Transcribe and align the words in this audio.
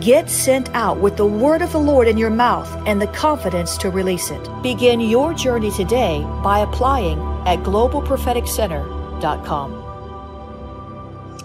Get 0.00 0.30
sent 0.30 0.74
out 0.74 0.98
with 0.98 1.18
the 1.18 1.26
word 1.26 1.60
of 1.60 1.72
the 1.72 1.78
Lord 1.78 2.08
in 2.08 2.16
your 2.16 2.30
mouth 2.30 2.66
and 2.86 2.98
the 3.00 3.06
confidence 3.08 3.76
to 3.78 3.90
release 3.90 4.30
it. 4.30 4.48
Begin 4.62 5.00
your 5.00 5.34
journey 5.34 5.70
today 5.70 6.22
by 6.42 6.60
applying 6.60 7.18
at 7.46 7.58
globalpropheticcenter.com. 7.58 9.80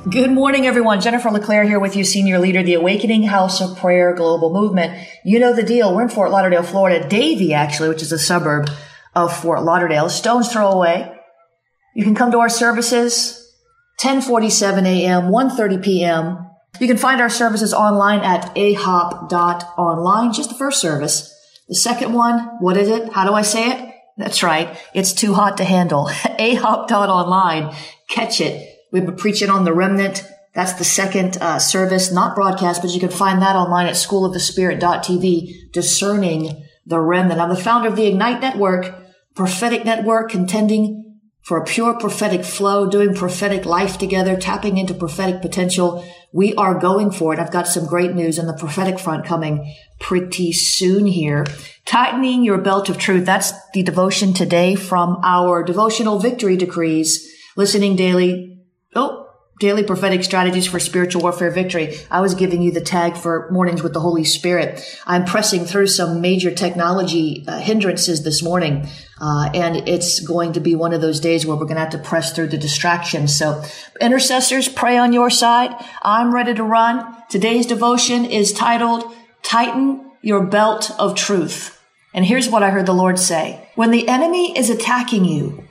Good 0.10 0.32
morning, 0.32 0.66
everyone. 0.66 1.02
Jennifer 1.02 1.30
LeClaire 1.30 1.66
here 1.66 1.82
with 1.82 1.98
you, 1.98 2.06
Senior 2.06 2.40
Leader, 2.40 2.64
the 2.64 2.76
Awakening 2.76 3.24
House 3.24 3.60
of 3.60 3.78
Prayer 3.78 4.16
Global 4.16 4.54
Movement. 4.54 5.06
You 5.26 5.40
know 5.40 5.54
the 5.54 5.64
deal. 5.64 5.94
We're 5.94 6.04
in 6.04 6.10
Fort 6.10 6.32
Lauderdale, 6.32 6.64
Florida. 6.64 7.06
Davie, 7.10 7.54
actually, 7.54 7.90
which 7.90 8.02
is 8.02 8.14
a 8.14 8.20
suburb 8.20 8.70
of 9.14 9.36
Fort 9.36 9.64
Lauderdale. 9.64 10.10
Stone's 10.10 10.50
throw 10.50 10.72
away. 10.72 11.12
You 11.94 12.06
can 12.06 12.16
come 12.16 12.32
to 12.32 12.40
our 12.40 12.48
services 12.48 13.54
1047 14.02 14.86
a.m., 14.86 15.24
1.30 15.24 15.84
p.m. 15.84 16.47
You 16.80 16.88
can 16.88 16.98
find 16.98 17.22
our 17.22 17.30
services 17.30 17.74
online 17.74 18.20
at 18.22 18.54
ahop.online, 18.56 20.34
just 20.34 20.50
the 20.50 20.56
first 20.56 20.82
service. 20.82 21.34
The 21.68 21.76
second 21.76 22.14
one, 22.14 22.40
what 22.60 22.78
is 22.78 22.90
it? 22.90 23.12
How 23.14 23.26
do 23.26 23.34
I 23.34 23.42
say 23.42 23.72
it? 23.72 23.94
That's 24.18 24.42
right. 24.42 24.78
It's 24.94 25.14
too 25.14 25.34
hot 25.34 25.58
to 25.58 25.64
handle. 25.64 26.06
ahop.online. 26.40 27.76
Catch 28.10 28.42
it. 28.42 28.76
We've 28.92 29.06
been 29.06 29.16
preaching 29.16 29.50
on 29.50 29.66
the 29.66 29.74
remnant. 29.74 30.24
That's 30.54 30.74
the 30.74 30.84
second 30.84 31.38
uh, 31.40 31.60
service, 31.60 32.12
not 32.12 32.36
broadcast, 32.36 32.82
but 32.82 32.92
you 32.92 33.00
can 33.00 33.12
find 33.12 33.42
that 33.42 33.56
online 33.56 33.86
at 33.86 33.94
schoolofthespirit.tv, 33.94 35.72
discerning 35.72 36.66
the 36.86 37.00
remnant. 37.00 37.40
I'm 37.40 37.50
the 37.50 37.56
founder 37.56 37.90
of 37.90 37.96
the 37.96 38.08
Ignite 38.08 38.42
Network, 38.42 38.96
prophetic 39.36 39.86
network, 39.86 40.32
contending 40.32 41.20
for 41.44 41.58
a 41.58 41.64
pure 41.64 41.94
prophetic 41.94 42.44
flow, 42.44 42.90
doing 42.90 43.14
prophetic 43.14 43.66
life 43.66 43.98
together, 43.98 44.36
tapping 44.36 44.78
into 44.78 44.94
prophetic 44.94 45.42
potential. 45.42 46.04
We 46.34 46.54
are 46.56 46.78
going 46.78 47.12
for 47.12 47.34
it. 47.34 47.40
I've 47.40 47.52
got 47.52 47.68
some 47.68 47.86
great 47.86 48.14
news 48.14 48.38
on 48.38 48.48
the 48.48 48.54
prophetic 48.54 49.00
front 49.00 49.26
coming 49.26 49.74
pretty 50.00 50.52
soon 50.52 51.06
here. 51.06 51.46
Tightening 51.86 52.44
your 52.44 52.58
belt 52.58 52.90
of 52.90 52.98
truth. 52.98 53.26
That's 53.26 53.54
the 53.74 53.84
devotion 53.84 54.34
today 54.34 54.76
from 54.76 55.20
our 55.24 55.64
devotional 55.64 56.20
victory 56.20 56.58
decrees, 56.58 57.34
listening 57.56 57.96
daily 57.96 58.58
Oh, 58.96 59.27
daily 59.60 59.84
prophetic 59.84 60.24
strategies 60.24 60.68
for 60.68 60.80
spiritual 60.80 61.22
warfare 61.22 61.50
victory. 61.50 61.98
I 62.12 62.22
was 62.22 62.36
giving 62.36 62.62
you 62.62 62.72
the 62.72 62.82
tag 62.82 63.18
for 63.18 63.50
mornings 63.52 63.82
with 63.82 63.94
the 63.94 64.00
Holy 64.00 64.24
Spirit. 64.24 64.84
I'm 65.06 65.26
pressing 65.26 65.66
through 65.66 65.88
some 65.88 66.22
major 66.22 66.52
technology 66.52 67.44
uh, 67.48 67.60
hindrances 67.60 68.24
this 68.24 68.44
morning. 68.44 68.88
Uh, 69.20 69.50
and 69.54 69.88
it's 69.90 70.20
going 70.20 70.54
to 70.54 70.60
be 70.60 70.76
one 70.76 70.94
of 70.94 71.02
those 71.02 71.20
days 71.20 71.46
where 71.46 71.58
we're 71.58 71.66
going 71.66 71.76
to 71.76 71.82
have 71.82 71.90
to 71.90 71.98
press 71.98 72.34
through 72.34 72.48
the 72.48 72.58
distractions. 72.58 73.36
So 73.36 73.64
intercessors, 74.00 74.70
pray 74.70 74.98
on 74.98 75.12
your 75.12 75.30
side. 75.30 75.74
I'm 76.04 76.34
ready 76.34 76.54
to 76.54 76.64
run. 76.64 77.16
Today's 77.30 77.66
devotion 77.66 78.26
is 78.26 78.54
titled 78.54 79.12
Tighten 79.42 80.12
Your 80.22 80.46
Belt 80.46 80.92
of 81.00 81.16
Truth. 81.16 81.74
And 82.14 82.26
here's 82.26 82.50
what 82.50 82.64
I 82.64 82.70
heard 82.70 82.86
the 82.86 82.94
Lord 82.94 83.18
say. 83.18 83.70
When 83.76 83.92
the 83.92 84.08
enemy 84.08 84.58
is 84.58 84.70
attacking 84.70 85.26
you, 85.26 85.68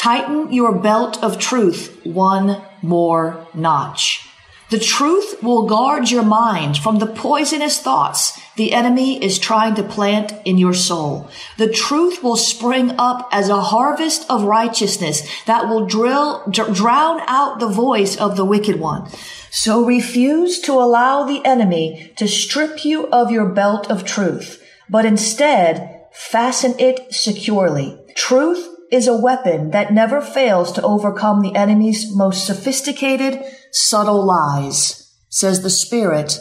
Tighten 0.00 0.50
your 0.50 0.78
belt 0.78 1.22
of 1.22 1.38
truth 1.38 2.00
one 2.04 2.62
more 2.80 3.46
notch. 3.52 4.26
The 4.70 4.78
truth 4.78 5.42
will 5.42 5.66
guard 5.66 6.10
your 6.10 6.22
mind 6.22 6.78
from 6.78 7.00
the 7.00 7.06
poisonous 7.06 7.78
thoughts 7.78 8.40
the 8.56 8.72
enemy 8.72 9.22
is 9.22 9.38
trying 9.38 9.74
to 9.74 9.82
plant 9.82 10.32
in 10.46 10.56
your 10.56 10.72
soul. 10.72 11.28
The 11.58 11.70
truth 11.70 12.22
will 12.22 12.36
spring 12.36 12.92
up 12.98 13.28
as 13.30 13.50
a 13.50 13.60
harvest 13.60 14.24
of 14.30 14.44
righteousness 14.44 15.20
that 15.44 15.68
will 15.68 15.84
drill, 15.84 16.44
dr- 16.50 16.74
drown 16.74 17.20
out 17.26 17.60
the 17.60 17.68
voice 17.68 18.16
of 18.16 18.38
the 18.38 18.44
wicked 18.46 18.80
one. 18.80 19.06
So 19.50 19.84
refuse 19.84 20.60
to 20.60 20.72
allow 20.72 21.24
the 21.24 21.44
enemy 21.44 22.14
to 22.16 22.26
strip 22.26 22.86
you 22.86 23.06
of 23.08 23.30
your 23.30 23.50
belt 23.50 23.90
of 23.90 24.06
truth, 24.06 24.64
but 24.88 25.04
instead 25.04 26.06
fasten 26.10 26.74
it 26.78 27.12
securely. 27.12 27.98
Truth 28.14 28.69
is 28.90 29.06
a 29.06 29.16
weapon 29.16 29.70
that 29.70 29.92
never 29.92 30.20
fails 30.20 30.72
to 30.72 30.82
overcome 30.82 31.40
the 31.40 31.54
enemy's 31.54 32.14
most 32.14 32.46
sophisticated, 32.46 33.42
subtle 33.70 34.24
lies, 34.24 35.14
says 35.28 35.62
the 35.62 35.70
Spirit 35.70 36.38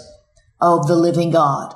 of 0.60 0.88
the 0.88 0.96
living 0.96 1.32
God. 1.32 1.76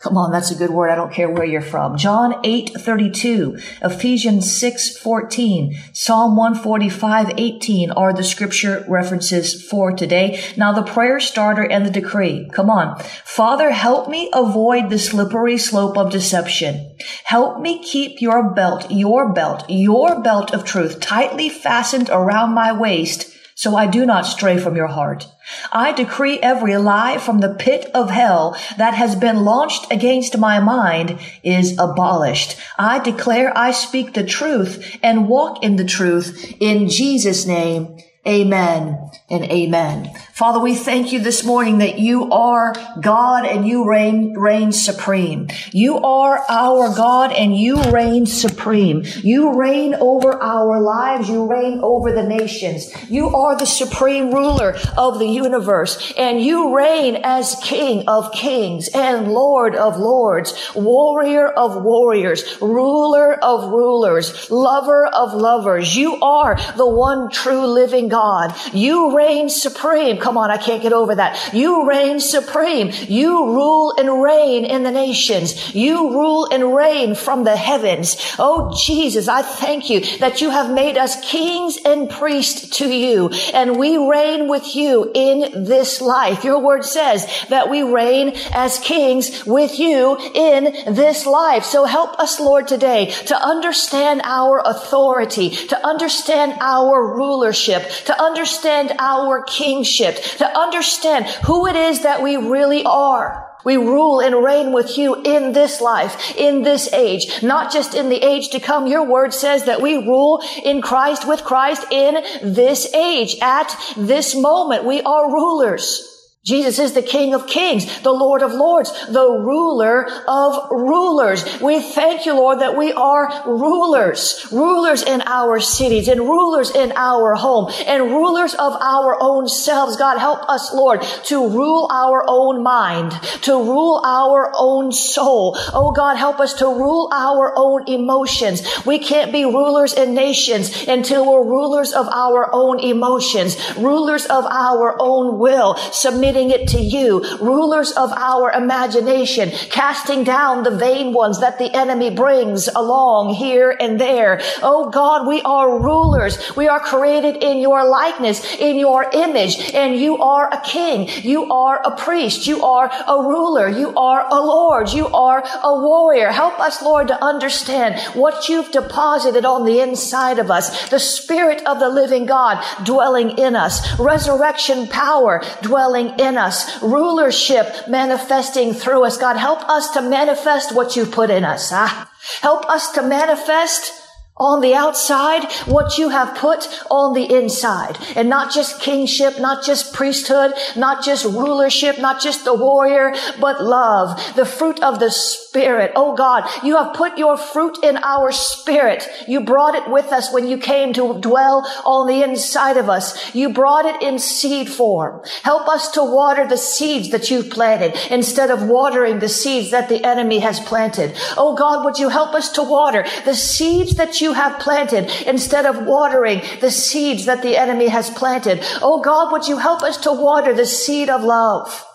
Come 0.00 0.16
on, 0.16 0.32
that's 0.32 0.50
a 0.50 0.54
good 0.54 0.70
word. 0.70 0.88
I 0.88 0.94
don't 0.94 1.12
care 1.12 1.28
where 1.28 1.44
you're 1.44 1.60
from. 1.60 1.98
John 1.98 2.40
8, 2.42 2.70
32, 2.70 3.58
Ephesians 3.82 4.50
6, 4.58 4.96
14, 4.96 5.78
Psalm 5.92 6.36
145, 6.36 7.34
18 7.36 7.90
are 7.90 8.14
the 8.14 8.24
scripture 8.24 8.82
references 8.88 9.62
for 9.62 9.92
today. 9.92 10.42
Now 10.56 10.72
the 10.72 10.90
prayer 10.90 11.20
starter 11.20 11.64
and 11.64 11.84
the 11.84 11.90
decree. 11.90 12.48
Come 12.50 12.70
on. 12.70 12.98
Father, 13.26 13.72
help 13.72 14.08
me 14.08 14.30
avoid 14.32 14.88
the 14.88 14.98
slippery 14.98 15.58
slope 15.58 15.98
of 15.98 16.10
deception. 16.10 16.96
Help 17.24 17.60
me 17.60 17.84
keep 17.84 18.22
your 18.22 18.54
belt, 18.54 18.90
your 18.90 19.34
belt, 19.34 19.68
your 19.68 20.22
belt 20.22 20.54
of 20.54 20.64
truth 20.64 21.00
tightly 21.00 21.50
fastened 21.50 22.08
around 22.08 22.54
my 22.54 22.72
waist 22.72 23.36
so 23.60 23.76
I 23.76 23.86
do 23.86 24.06
not 24.06 24.24
stray 24.24 24.56
from 24.56 24.74
your 24.74 24.86
heart. 24.86 25.26
I 25.70 25.92
decree 25.92 26.38
every 26.38 26.78
lie 26.78 27.18
from 27.18 27.40
the 27.40 27.52
pit 27.52 27.90
of 27.92 28.08
hell 28.08 28.56
that 28.78 28.94
has 28.94 29.14
been 29.14 29.44
launched 29.44 29.92
against 29.92 30.38
my 30.38 30.60
mind 30.60 31.20
is 31.42 31.76
abolished. 31.78 32.56
I 32.78 33.00
declare 33.00 33.52
I 33.54 33.72
speak 33.72 34.14
the 34.14 34.24
truth 34.24 34.96
and 35.02 35.28
walk 35.28 35.62
in 35.62 35.76
the 35.76 35.84
truth 35.84 36.56
in 36.58 36.88
Jesus' 36.88 37.44
name. 37.44 37.98
Amen 38.26 39.10
and 39.30 39.44
amen. 39.44 40.12
Father, 40.32 40.58
we 40.58 40.74
thank 40.74 41.12
you 41.12 41.20
this 41.20 41.44
morning 41.44 41.78
that 41.78 41.98
you 41.98 42.30
are 42.32 42.72
God 43.00 43.44
and 43.44 43.66
you 43.66 43.88
reign, 43.88 44.34
reign 44.36 44.72
supreme. 44.72 45.48
You 45.70 45.98
are 45.98 46.42
our 46.48 46.94
God 46.94 47.32
and 47.32 47.54
you 47.54 47.80
reign 47.92 48.26
supreme. 48.26 49.04
You 49.22 49.58
reign 49.58 49.94
over 49.94 50.32
our 50.42 50.80
lives. 50.80 51.28
You 51.28 51.46
reign 51.46 51.80
over 51.82 52.12
the 52.12 52.22
nations. 52.22 52.90
You 53.10 53.28
are 53.36 53.56
the 53.56 53.66
supreme 53.66 54.32
ruler 54.32 54.76
of 54.96 55.18
the 55.18 55.28
universe 55.28 56.12
and 56.16 56.40
you 56.40 56.74
reign 56.74 57.20
as 57.22 57.56
King 57.62 58.08
of 58.08 58.32
kings 58.32 58.88
and 58.94 59.28
Lord 59.28 59.76
of 59.76 59.98
lords, 59.98 60.72
warrior 60.74 61.48
of 61.48 61.82
warriors, 61.82 62.60
ruler 62.60 63.34
of 63.34 63.70
rulers, 63.70 64.50
lover 64.50 65.06
of 65.06 65.34
lovers. 65.34 65.94
You 65.94 66.16
are 66.20 66.56
the 66.76 66.88
one 66.88 67.30
true 67.30 67.66
living 67.66 68.08
God. 68.08 68.54
You 68.72 69.19
reign 69.20 69.48
supreme. 69.50 70.16
Come 70.16 70.38
on, 70.38 70.50
I 70.50 70.56
can't 70.56 70.82
get 70.82 70.94
over 70.94 71.14
that. 71.14 71.52
You 71.52 71.86
reign 71.86 72.20
supreme. 72.20 72.90
You 73.08 73.30
rule 73.58 73.94
and 73.98 74.22
reign 74.22 74.64
in 74.64 74.82
the 74.82 74.90
nations. 74.90 75.74
You 75.74 76.10
rule 76.10 76.48
and 76.50 76.74
reign 76.74 77.14
from 77.14 77.44
the 77.44 77.56
heavens. 77.56 78.16
Oh, 78.38 78.72
Jesus, 78.86 79.28
I 79.28 79.42
thank 79.42 79.90
you 79.90 80.00
that 80.18 80.40
you 80.40 80.48
have 80.50 80.70
made 80.72 80.96
us 80.96 81.20
kings 81.30 81.78
and 81.84 82.08
priests 82.08 82.78
to 82.78 82.86
you, 82.88 83.30
and 83.52 83.78
we 83.78 83.96
reign 83.98 84.48
with 84.48 84.74
you 84.74 85.10
in 85.14 85.64
this 85.64 86.00
life. 86.00 86.44
Your 86.44 86.60
word 86.60 86.84
says 86.84 87.20
that 87.50 87.68
we 87.68 87.82
reign 87.82 88.32
as 88.52 88.78
kings 88.78 89.44
with 89.44 89.78
you 89.78 90.16
in 90.34 90.94
this 90.94 91.26
life. 91.26 91.64
So 91.64 91.84
help 91.84 92.18
us, 92.18 92.40
Lord, 92.40 92.68
today 92.68 93.10
to 93.30 93.36
understand 93.36 94.22
our 94.24 94.62
authority, 94.64 95.50
to 95.72 95.76
understand 95.86 96.54
our 96.60 96.96
rulership, 97.16 97.82
to 98.06 98.14
understand 98.22 98.92
our 98.98 99.09
kingship, 99.46 100.16
to 100.38 100.46
understand 100.58 101.26
who 101.46 101.66
it 101.66 101.76
is 101.76 102.02
that 102.02 102.22
we 102.22 102.36
really 102.36 102.84
are. 102.84 103.46
We 103.64 103.76
rule 103.76 104.20
and 104.20 104.42
reign 104.42 104.72
with 104.72 104.96
you 104.96 105.20
in 105.22 105.52
this 105.52 105.80
life, 105.80 106.34
in 106.36 106.62
this 106.62 106.90
age, 106.92 107.42
not 107.42 107.72
just 107.72 107.94
in 107.94 108.08
the 108.08 108.16
age 108.16 108.50
to 108.50 108.60
come. 108.60 108.86
Your 108.86 109.04
word 109.04 109.34
says 109.34 109.64
that 109.64 109.82
we 109.82 109.96
rule 109.96 110.42
in 110.64 110.80
Christ 110.80 111.28
with 111.28 111.44
Christ 111.44 111.84
in 111.90 112.22
this 112.42 112.92
age. 112.94 113.36
At 113.42 113.76
this 113.96 114.34
moment, 114.34 114.84
we 114.84 115.02
are 115.02 115.30
rulers. 115.30 116.09
Jesus 116.42 116.78
is 116.78 116.94
the 116.94 117.02
King 117.02 117.34
of 117.34 117.46
Kings, 117.46 118.00
the 118.00 118.14
Lord 118.14 118.40
of 118.40 118.54
Lords, 118.54 118.90
the 119.08 119.28
ruler 119.28 120.08
of 120.26 120.70
rulers. 120.70 121.60
We 121.60 121.82
thank 121.82 122.24
you, 122.24 122.32
Lord, 122.32 122.60
that 122.60 122.78
we 122.78 122.94
are 122.94 123.42
rulers, 123.46 124.46
rulers 124.50 125.02
in 125.02 125.20
our 125.26 125.60
cities 125.60 126.08
and 126.08 126.20
rulers 126.22 126.70
in 126.74 126.94
our 126.96 127.34
home 127.34 127.70
and 127.86 128.04
rulers 128.04 128.54
of 128.54 128.72
our 128.80 129.18
own 129.20 129.48
selves. 129.48 129.98
God, 129.98 130.16
help 130.16 130.48
us, 130.48 130.72
Lord, 130.72 131.02
to 131.24 131.46
rule 131.46 131.86
our 131.92 132.24
own 132.26 132.62
mind, 132.62 133.12
to 133.42 133.52
rule 133.52 134.00
our 134.02 134.50
own 134.56 134.92
soul. 134.92 135.58
Oh 135.74 135.92
God, 135.92 136.16
help 136.16 136.40
us 136.40 136.54
to 136.54 136.64
rule 136.64 137.10
our 137.12 137.52
own 137.54 137.86
emotions. 137.86 138.62
We 138.86 138.98
can't 138.98 139.30
be 139.30 139.44
rulers 139.44 139.92
in 139.92 140.14
nations 140.14 140.86
until 140.88 141.30
we're 141.30 141.44
rulers 141.44 141.92
of 141.92 142.08
our 142.08 142.48
own 142.50 142.80
emotions, 142.80 143.58
rulers 143.76 144.24
of 144.24 144.46
our 144.46 144.96
own 144.98 145.38
will, 145.38 145.76
submit 145.76 146.29
it 146.36 146.68
to 146.68 146.80
you, 146.80 147.20
rulers 147.38 147.92
of 147.92 148.12
our 148.12 148.50
imagination, 148.52 149.50
casting 149.70 150.24
down 150.24 150.62
the 150.62 150.70
vain 150.70 151.12
ones 151.12 151.40
that 151.40 151.58
the 151.58 151.74
enemy 151.74 152.10
brings 152.10 152.68
along 152.68 153.34
here 153.34 153.76
and 153.78 154.00
there. 154.00 154.40
Oh 154.62 154.90
God, 154.90 155.26
we 155.26 155.42
are 155.42 155.80
rulers. 155.80 156.54
We 156.56 156.68
are 156.68 156.80
created 156.80 157.36
in 157.42 157.58
your 157.58 157.88
likeness, 157.88 158.56
in 158.56 158.78
your 158.78 159.08
image, 159.12 159.74
and 159.74 159.96
you 159.96 160.18
are 160.18 160.52
a 160.52 160.60
king. 160.62 161.08
You 161.22 161.52
are 161.52 161.80
a 161.84 161.96
priest. 161.96 162.46
You 162.46 162.62
are 162.64 162.90
a 162.90 163.22
ruler. 163.22 163.68
You 163.68 163.94
are 163.96 164.26
a 164.30 164.40
Lord. 164.40 164.92
You 164.92 165.08
are 165.08 165.42
a 165.62 165.80
warrior. 165.80 166.30
Help 166.30 166.60
us, 166.60 166.82
Lord, 166.82 167.08
to 167.08 167.24
understand 167.24 168.00
what 168.14 168.48
you've 168.48 168.70
deposited 168.70 169.44
on 169.44 169.64
the 169.64 169.80
inside 169.80 170.38
of 170.38 170.50
us. 170.50 170.88
The 170.90 170.98
spirit 170.98 171.66
of 171.66 171.78
the 171.80 171.88
living 171.88 172.26
God 172.26 172.62
dwelling 172.84 173.38
in 173.38 173.56
us. 173.56 173.98
Resurrection 173.98 174.86
power 174.88 175.42
dwelling 175.62 176.19
in 176.20 176.36
us, 176.36 176.80
rulership 176.82 177.88
manifesting 177.88 178.74
through 178.74 179.04
us. 179.04 179.16
God, 179.16 179.36
help 179.36 179.66
us 179.68 179.90
to 179.92 180.02
manifest 180.02 180.74
what 180.74 180.94
you've 180.94 181.10
put 181.10 181.30
in 181.30 181.44
us. 181.44 181.70
Ah, 181.72 182.10
help 182.42 182.66
us 182.66 182.92
to 182.92 183.02
manifest 183.02 183.99
on 184.40 184.60
the 184.62 184.74
outside 184.74 185.44
what 185.66 185.98
you 185.98 186.08
have 186.08 186.36
put 186.36 186.66
on 186.90 187.12
the 187.14 187.32
inside. 187.32 187.98
And 188.16 188.28
not 188.28 188.52
just 188.52 188.80
kingship, 188.80 189.38
not 189.38 189.64
just 189.64 189.92
priesthood, 189.92 190.54
not 190.76 191.04
just 191.04 191.24
rulership, 191.24 191.98
not 191.98 192.20
just 192.20 192.44
the 192.44 192.54
warrior, 192.54 193.12
but 193.38 193.62
love, 193.62 194.34
the 194.34 194.46
fruit 194.46 194.82
of 194.82 194.98
the 194.98 195.10
spirit. 195.10 195.92
Oh 195.94 196.16
God, 196.16 196.48
you 196.64 196.76
have 196.76 196.94
put 196.94 197.18
your 197.18 197.36
fruit 197.36 197.84
in 197.84 197.98
our 197.98 198.32
spirit. 198.32 199.06
You 199.28 199.42
brought 199.42 199.74
it 199.74 199.90
with 199.90 200.06
us 200.06 200.32
when 200.32 200.48
you 200.48 200.56
came 200.56 200.92
to 200.94 201.20
dwell 201.20 201.66
on 201.84 202.06
the 202.06 202.22
inside 202.22 202.78
of 202.78 202.88
us. 202.88 203.34
You 203.34 203.50
brought 203.50 203.84
it 203.84 204.02
in 204.02 204.18
seed 204.18 204.70
form. 204.70 205.22
Help 205.42 205.68
us 205.68 205.90
to 205.92 206.02
water 206.02 206.46
the 206.46 206.56
seeds 206.56 207.10
that 207.10 207.30
you've 207.30 207.50
planted 207.50 207.94
instead 208.10 208.50
of 208.50 208.66
watering 208.66 209.18
the 209.18 209.28
seeds 209.28 209.70
that 209.72 209.88
the 209.88 210.04
enemy 210.06 210.38
has 210.38 210.60
planted. 210.60 211.14
Oh 211.36 211.54
God, 211.54 211.84
would 211.84 211.98
you 211.98 212.08
help 212.08 212.34
us 212.34 212.50
to 212.52 212.62
water 212.62 213.04
the 213.24 213.34
seeds 213.34 213.96
that 213.96 214.20
you 214.20 214.29
you 214.30 214.34
have 214.34 214.60
planted 214.60 215.10
instead 215.26 215.66
of 215.66 215.84
watering 215.86 216.40
the 216.60 216.70
seeds 216.70 217.24
that 217.24 217.42
the 217.42 217.56
enemy 217.56 217.88
has 217.88 218.10
planted. 218.10 218.60
Oh 218.80 219.02
God, 219.02 219.32
would 219.32 219.48
you 219.48 219.58
help 219.58 219.82
us 219.82 219.96
to 219.98 220.12
water 220.12 220.54
the 220.54 220.66
seed 220.66 221.10
of 221.10 221.24
love? 221.24 221.89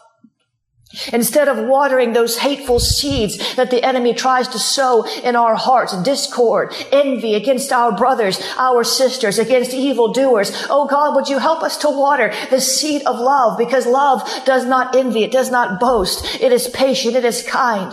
Instead 1.13 1.47
of 1.47 1.67
watering 1.67 2.13
those 2.13 2.37
hateful 2.37 2.79
seeds 2.79 3.55
that 3.55 3.71
the 3.71 3.83
enemy 3.83 4.13
tries 4.13 4.47
to 4.47 4.59
sow 4.59 5.03
in 5.21 5.35
our 5.35 5.55
hearts, 5.55 5.95
discord, 6.03 6.73
envy 6.91 7.35
against 7.35 7.71
our 7.71 7.95
brothers, 7.95 8.41
our 8.57 8.83
sisters, 8.83 9.39
against 9.39 9.73
evildoers. 9.73 10.51
Oh 10.69 10.87
God, 10.87 11.15
would 11.15 11.27
you 11.27 11.39
help 11.39 11.63
us 11.63 11.77
to 11.77 11.89
water 11.89 12.33
the 12.49 12.61
seed 12.61 13.03
of 13.05 13.19
love 13.19 13.57
because 13.57 13.85
love 13.85 14.21
does 14.45 14.65
not 14.65 14.95
envy. 14.95 15.23
It 15.23 15.31
does 15.31 15.51
not 15.51 15.79
boast. 15.79 16.41
It 16.41 16.51
is 16.51 16.67
patient. 16.67 17.15
It 17.15 17.25
is 17.25 17.43
kind. 17.43 17.91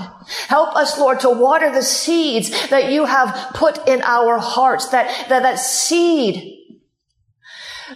Help 0.49 0.77
us, 0.77 0.99
Lord, 0.99 1.21
to 1.21 1.31
water 1.31 1.71
the 1.71 1.83
seeds 1.83 2.51
that 2.69 2.93
you 2.93 3.05
have 3.05 3.53
put 3.55 3.89
in 3.89 4.03
our 4.03 4.39
hearts, 4.39 4.89
that, 4.89 5.29
that, 5.29 5.43
that 5.43 5.59
seed 5.59 6.62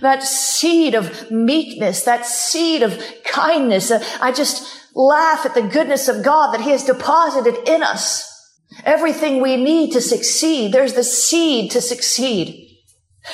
that 0.00 0.22
seed 0.22 0.94
of 0.94 1.30
meekness, 1.30 2.02
that 2.04 2.26
seed 2.26 2.82
of 2.82 3.02
kindness. 3.24 3.90
I 3.90 4.32
just, 4.32 4.76
laugh 4.96 5.44
at 5.44 5.54
the 5.54 5.62
goodness 5.62 6.08
of 6.08 6.24
God 6.24 6.52
that 6.52 6.62
he 6.62 6.70
has 6.70 6.84
deposited 6.84 7.68
in 7.68 7.82
us. 7.82 8.32
Everything 8.84 9.40
we 9.40 9.56
need 9.56 9.92
to 9.92 10.00
succeed, 10.00 10.72
there's 10.72 10.94
the 10.94 11.04
seed 11.04 11.70
to 11.72 11.80
succeed. 11.80 12.65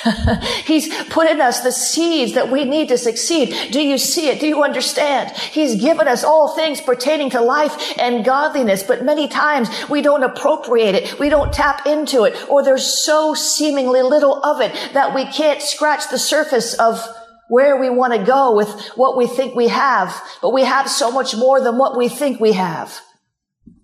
He's 0.65 0.91
put 1.05 1.29
in 1.29 1.39
us 1.39 1.61
the 1.61 1.71
seeds 1.71 2.33
that 2.33 2.51
we 2.51 2.65
need 2.65 2.89
to 2.89 2.97
succeed. 2.97 3.55
Do 3.71 3.81
you 3.81 3.97
see 3.97 4.27
it? 4.27 4.39
Do 4.39 4.47
you 4.47 4.63
understand? 4.63 5.31
He's 5.37 5.79
given 5.79 6.07
us 6.07 6.23
all 6.23 6.55
things 6.55 6.81
pertaining 6.81 7.29
to 7.31 7.41
life 7.41 7.97
and 7.99 8.25
godliness, 8.25 8.83
but 8.83 9.05
many 9.05 9.27
times 9.27 9.69
we 9.89 10.01
don't 10.01 10.23
appropriate 10.23 10.95
it. 10.95 11.19
We 11.19 11.29
don't 11.29 11.53
tap 11.53 11.85
into 11.85 12.23
it, 12.23 12.35
or 12.49 12.63
there's 12.63 13.03
so 13.03 13.33
seemingly 13.33 14.01
little 14.01 14.43
of 14.43 14.61
it 14.61 14.73
that 14.93 15.13
we 15.13 15.25
can't 15.25 15.61
scratch 15.61 16.09
the 16.09 16.19
surface 16.19 16.73
of 16.73 17.05
where 17.49 17.79
we 17.79 17.89
want 17.89 18.13
to 18.13 18.23
go 18.23 18.55
with 18.55 18.69
what 18.95 19.15
we 19.15 19.27
think 19.27 19.55
we 19.55 19.67
have, 19.67 20.19
but 20.41 20.53
we 20.53 20.63
have 20.63 20.89
so 20.89 21.11
much 21.11 21.35
more 21.35 21.61
than 21.61 21.77
what 21.77 21.95
we 21.95 22.09
think 22.09 22.39
we 22.39 22.53
have. 22.53 22.99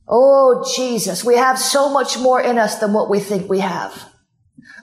Oh, 0.07 0.67
Jesus, 0.75 1.23
we 1.23 1.37
have 1.37 1.59
so 1.59 1.91
much 1.91 2.17
more 2.17 2.41
in 2.41 2.57
us 2.57 2.79
than 2.79 2.93
what 2.93 3.11
we 3.11 3.19
think 3.19 3.47
we 3.47 3.59
have. 3.59 4.08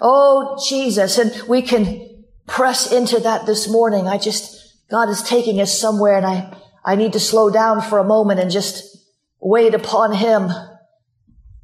Oh, 0.00 0.58
Jesus, 0.68 1.18
and 1.18 1.48
we 1.48 1.62
can 1.62 2.24
press 2.46 2.92
into 2.92 3.20
that 3.20 3.46
this 3.46 3.68
morning. 3.68 4.06
I 4.06 4.18
just, 4.18 4.76
God 4.90 5.08
is 5.08 5.22
taking 5.22 5.60
us 5.60 5.78
somewhere 5.78 6.16
and 6.16 6.26
I, 6.26 6.56
I 6.84 6.96
need 6.96 7.12
to 7.14 7.20
slow 7.20 7.50
down 7.50 7.80
for 7.80 7.98
a 7.98 8.04
moment 8.04 8.40
and 8.40 8.50
just 8.50 8.98
wait 9.40 9.74
upon 9.74 10.14
Him. 10.14 10.50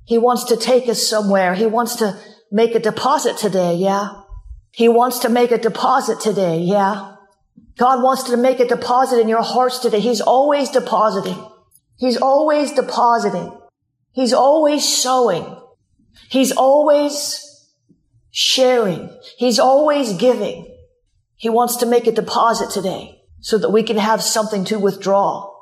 He 0.05 0.19
wants 0.19 0.45
to 0.45 0.57
take 0.57 0.89
us 0.89 1.07
somewhere. 1.07 1.55
He 1.55 1.67
wants 1.67 1.97
to 1.97 2.19
make 2.51 2.75
a 2.75 2.81
deposit 2.81 3.37
today. 3.37 3.75
Yeah. 3.75 4.09
He 4.73 4.89
wants 4.89 5.21
to 5.21 5.29
make 5.29 5.51
a 5.51 5.59
deposit 5.59 6.21
today. 6.21 6.61
Yeah. 6.61 7.17
God 7.79 8.03
wants 8.03 8.25
to 8.25 8.37
make 8.37 8.61
a 8.61 8.67
deposit 8.67 9.21
in 9.21 9.29
your 9.29 9.43
hearts 9.43 9.79
today. 9.79 10.01
He's 10.01 10.21
always 10.21 10.71
depositing. 10.71 11.43
He's 11.97 12.17
always 12.17 12.73
depositing. 12.73 13.57
He's 14.13 14.33
always 14.33 14.85
sowing. 14.85 15.57
He's 16.29 16.53
always 16.53 17.52
sharing. 18.33 19.17
He's 19.37 19.61
always 19.61 20.15
giving. 20.15 20.77
He 21.37 21.49
wants 21.49 21.77
to 21.77 21.87
make 21.87 22.09
a 22.09 22.13
deposit 22.13 22.71
today 22.71 23.23
so 23.41 23.59
that 23.59 23.71
we 23.71 23.85
can 23.85 23.99
have 23.99 24.23
something 24.23 24.65
to 24.67 24.79
withdraw, 24.79 25.53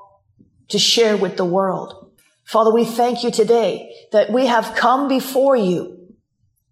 to 0.68 0.78
share 0.78 1.16
with 1.16 1.36
the 1.36 1.44
world. 1.44 2.12
Father, 2.44 2.72
we 2.72 2.84
thank 2.84 3.22
you 3.22 3.30
today 3.30 3.94
that 4.12 4.32
we 4.32 4.46
have 4.46 4.74
come 4.74 5.08
before 5.08 5.56
you 5.56 6.00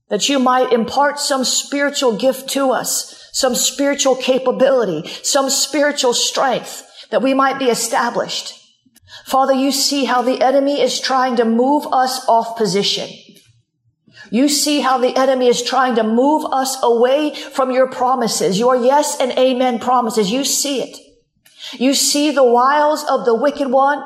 that 0.09 0.29
you 0.29 0.39
might 0.39 0.73
impart 0.73 1.19
some 1.19 1.45
spiritual 1.45 2.17
gift 2.17 2.49
to 2.51 2.71
us, 2.71 3.29
some 3.33 3.55
spiritual 3.55 4.17
capability, 4.17 5.09
some 5.23 5.51
spiritual 5.51 6.15
strength 6.15 6.85
that 7.11 7.23
we 7.23 7.35
might 7.35 7.59
be 7.59 7.67
established. 7.67 8.55
Father, 9.25 9.53
you 9.53 9.71
see 9.73 10.05
how 10.05 10.23
the 10.23 10.41
enemy 10.43 10.81
is 10.81 11.01
trying 11.01 11.37
to 11.37 11.45
move 11.45 11.87
us 11.93 12.27
off 12.27 12.57
position. 12.57 13.09
You 14.31 14.49
see 14.49 14.81
how 14.81 14.99
the 14.99 15.17
enemy 15.17 15.47
is 15.47 15.63
trying 15.63 15.97
to 15.97 16.03
move 16.03 16.45
us 16.53 16.77
away 16.83 17.35
from 17.35 17.71
your 17.71 17.89
promises, 17.89 18.59
your 18.59 18.77
yes 18.77 19.19
and 19.21 19.33
amen 19.33 19.79
promises. 19.79 20.31
You 20.31 20.45
see 20.45 20.83
it. 20.83 20.99
You 21.79 21.95
see 21.95 22.31
the 22.31 22.45
wiles 22.45 23.05
of 23.09 23.25
the 23.25 23.35
wicked 23.35 23.71
one 23.71 24.03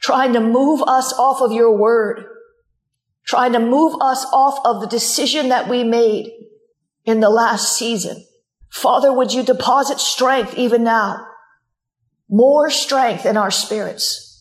trying 0.00 0.32
to 0.34 0.40
move 0.40 0.82
us 0.82 1.12
off 1.14 1.40
of 1.40 1.52
your 1.52 1.76
word 1.76 2.24
trying 3.26 3.52
to 3.52 3.58
move 3.58 3.96
us 4.00 4.24
off 4.32 4.58
of 4.64 4.80
the 4.80 4.86
decision 4.86 5.48
that 5.48 5.68
we 5.68 5.82
made 5.82 6.30
in 7.04 7.20
the 7.20 7.30
last 7.30 7.76
season. 7.76 8.24
Father, 8.70 9.12
would 9.12 9.32
you 9.32 9.42
deposit 9.42 9.98
strength 9.98 10.56
even 10.56 10.84
now? 10.84 11.26
More 12.28 12.70
strength 12.70 13.24
in 13.24 13.36
our 13.36 13.50
spirits. 13.50 14.33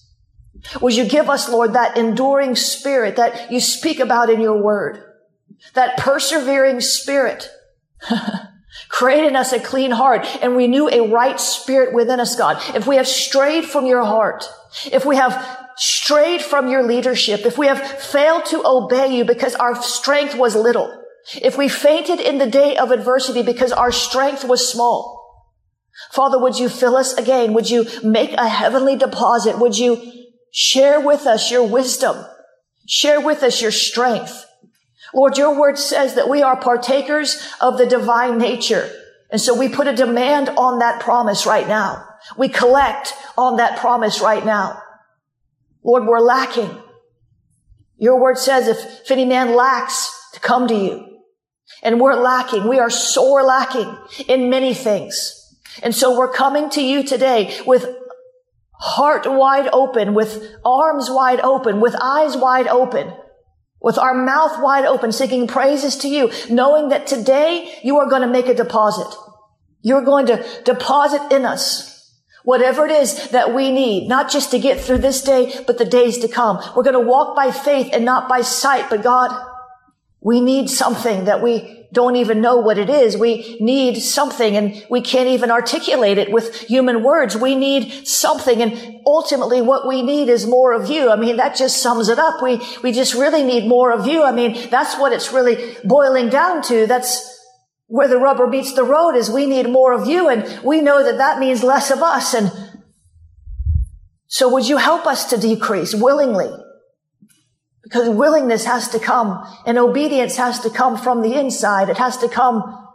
Would 0.82 0.96
you 0.96 1.06
give 1.06 1.30
us, 1.30 1.50
Lord, 1.50 1.74
that 1.74 1.98
enduring 1.98 2.56
spirit 2.56 3.18
that 3.18 3.52
you 3.52 3.60
speak 3.60 4.00
about 4.00 4.30
in 4.30 4.40
your 4.40 4.62
word? 4.62 5.04
That 5.74 5.98
persevering 5.98 6.82
spirit. 6.82 7.50
Create 8.90 9.26
in 9.26 9.36
us 9.36 9.54
a 9.54 9.60
clean 9.60 9.92
heart 9.92 10.26
and 10.42 10.56
renew 10.56 10.88
a 10.88 11.10
right 11.12 11.40
spirit 11.40 11.94
within 11.94 12.20
us, 12.20 12.36
God. 12.36 12.62
If 12.76 12.88
we 12.88 12.96
have 12.96 13.08
strayed 13.08 13.66
from 13.66 13.86
your 13.86 14.04
heart, 14.04 14.46
if 14.92 15.06
we 15.06 15.16
have 15.16 15.68
strayed 15.76 16.42
from 16.42 16.68
your 16.68 16.84
leadership, 16.84 17.42
if 17.46 17.58
we 17.58 17.68
have 17.68 17.82
failed 17.82 18.46
to 18.46 18.62
obey 18.66 19.16
you 19.16 19.26
because 19.26 19.56
our 19.56 19.82
strength 19.82 20.36
was 20.36 20.56
little, 20.56 21.04
if 21.42 21.58
we 21.58 21.70
fainted 21.70 22.20
in 22.20 22.38
the 22.38 22.50
day 22.50 22.76
of 22.76 22.92
adversity 22.92 23.44
because 23.44 23.72
our 23.72 23.92
strength 23.92 24.44
was 24.44 24.72
small, 24.72 25.24
Father, 26.12 26.40
would 26.40 26.58
you 26.58 26.70
fill 26.70 26.96
us 26.96 27.14
again? 27.14 27.54
Would 27.54 27.70
you 27.70 27.86
make 28.04 28.34
a 28.34 28.48
heavenly 28.48 28.96
deposit? 28.96 29.60
Would 29.60 29.78
you 29.78 30.23
share 30.54 31.02
with 31.02 31.26
us 31.26 31.52
your 31.52 31.68
wisdom? 31.68 32.24
Share 32.88 33.20
with 33.20 33.44
us 33.44 33.62
your 33.62 33.72
strength. 33.72 34.46
Lord, 35.14 35.38
your 35.38 35.60
word 35.60 35.78
says 35.78 36.16
that 36.16 36.30
we 36.30 36.42
are 36.42 36.56
partakers 36.60 37.46
of 37.60 37.78
the 37.78 37.86
divine 37.86 38.38
nature. 38.38 38.90
And 39.32 39.42
so 39.42 39.58
we 39.58 39.68
put 39.68 39.88
a 39.88 39.96
demand 39.96 40.50
on 40.50 40.80
that 40.80 41.02
promise 41.02 41.46
right 41.46 41.68
now. 41.68 42.08
We 42.38 42.50
collect 42.50 43.14
on 43.38 43.58
that 43.58 43.80
promise 43.80 44.22
right 44.22 44.46
now. 44.46 44.82
Lord, 45.84 46.06
we're 46.06 46.20
lacking. 46.20 46.70
Your 47.98 48.22
word 48.22 48.38
says 48.38 48.68
if, 48.68 48.78
if 49.02 49.12
any 49.12 49.26
man 49.26 49.56
lacks 49.56 50.12
to 50.34 50.40
come 50.40 50.68
to 50.68 50.76
you 50.76 51.20
and 51.82 52.00
we're 52.00 52.16
lacking, 52.16 52.68
we 52.68 52.80
are 52.80 52.90
sore 52.90 53.44
lacking 53.44 53.98
in 54.28 54.50
many 54.50 54.74
things. 54.74 55.40
And 55.82 55.96
so 55.96 56.18
we're 56.18 56.32
coming 56.32 56.70
to 56.72 56.84
you 56.84 57.04
today 57.04 57.60
with 57.66 57.86
heart 58.84 59.26
wide 59.26 59.70
open, 59.72 60.14
with 60.14 60.58
arms 60.66 61.08
wide 61.10 61.40
open, 61.40 61.80
with 61.80 61.96
eyes 62.02 62.36
wide 62.36 62.68
open, 62.68 63.14
with 63.82 63.98
our 63.98 64.14
mouth 64.14 64.62
wide 64.62 64.84
open, 64.84 65.14
singing 65.14 65.48
praises 65.48 65.96
to 65.96 66.10
you, 66.10 66.30
knowing 66.50 66.90
that 66.90 67.08
today 67.08 67.80
you 67.82 67.98
are 67.98 68.10
going 68.10 68.22
to 68.22 68.28
make 68.28 68.48
a 68.48 68.54
deposit. 68.54 69.08
You're 69.82 70.04
going 70.04 70.26
to 70.26 70.46
deposit 70.66 71.32
in 71.32 71.46
us 71.46 71.94
whatever 72.44 72.86
it 72.86 72.92
is 72.92 73.30
that 73.30 73.54
we 73.54 73.72
need, 73.72 74.10
not 74.10 74.30
just 74.30 74.52
to 74.52 74.60
get 74.60 74.82
through 74.82 74.98
this 74.98 75.22
day, 75.22 75.62
but 75.66 75.78
the 75.78 75.86
days 75.86 76.18
to 76.18 76.28
come. 76.28 76.62
We're 76.76 76.84
going 76.84 77.02
to 77.02 77.10
walk 77.10 77.38
by 77.38 77.52
faith 77.52 77.90
and 77.94 78.04
not 78.04 78.28
by 78.28 78.42
sight, 78.42 78.90
but 78.90 79.02
God, 79.02 79.32
we 80.24 80.40
need 80.40 80.70
something 80.70 81.26
that 81.26 81.42
we 81.42 81.86
don't 81.92 82.16
even 82.16 82.42
know 82.42 82.58
what 82.58 82.78
it 82.78 82.90
is. 82.90 83.18
We 83.18 83.58
need 83.60 84.02
something 84.02 84.56
and 84.56 84.84
we 84.90 85.02
can't 85.02 85.28
even 85.28 85.52
articulate 85.52 86.18
it 86.18 86.32
with 86.32 86.62
human 86.62 87.04
words. 87.04 87.36
We 87.36 87.56
need 87.56 88.08
something. 88.08 88.62
And 88.62 89.02
ultimately 89.06 89.62
what 89.62 89.88
we 89.88 90.02
need 90.02 90.30
is 90.30 90.48
more 90.48 90.74
of 90.74 90.90
you. 90.90 91.12
I 91.12 91.18
mean, 91.18 91.38
that 91.38 91.56
just 91.56 91.82
sums 91.82 92.10
it 92.10 92.18
up. 92.18 92.42
We, 92.42 92.60
we 92.82 92.94
just 92.94 93.14
really 93.14 93.44
need 93.44 93.68
more 93.68 93.92
of 93.92 94.08
you. 94.08 94.24
I 94.24 94.32
mean, 94.32 94.70
that's 94.72 94.98
what 94.98 95.12
it's 95.12 95.32
really 95.32 95.76
boiling 95.84 96.30
down 96.30 96.64
to. 96.64 96.88
That's 96.88 97.30
where 97.88 98.08
the 98.08 98.18
rubber 98.18 98.48
meets 98.48 98.74
the 98.74 98.84
road 98.84 99.16
is 99.16 99.30
we 99.30 99.46
need 99.46 99.70
more 99.70 99.92
of 99.92 100.08
you. 100.08 100.30
And 100.30 100.64
we 100.64 100.82
know 100.82 101.04
that 101.04 101.18
that 101.18 101.38
means 101.38 101.64
less 101.64 101.92
of 101.92 102.02
us. 102.02 102.34
And 102.34 102.52
so 104.28 104.52
would 104.54 104.68
you 104.68 104.78
help 104.78 105.06
us 105.06 105.30
to 105.30 105.38
decrease 105.38 105.94
willingly? 105.94 106.63
Because 107.94 108.10
willingness 108.10 108.66
has 108.66 108.88
to 108.90 109.00
come 109.00 109.48
and 109.68 109.78
obedience 109.78 110.36
has 110.38 110.60
to 110.62 110.72
come 110.72 110.98
from 110.98 111.22
the 111.22 111.36
inside. 111.36 111.90
It 111.90 112.00
has 112.00 112.18
to 112.18 112.28
come 112.28 112.88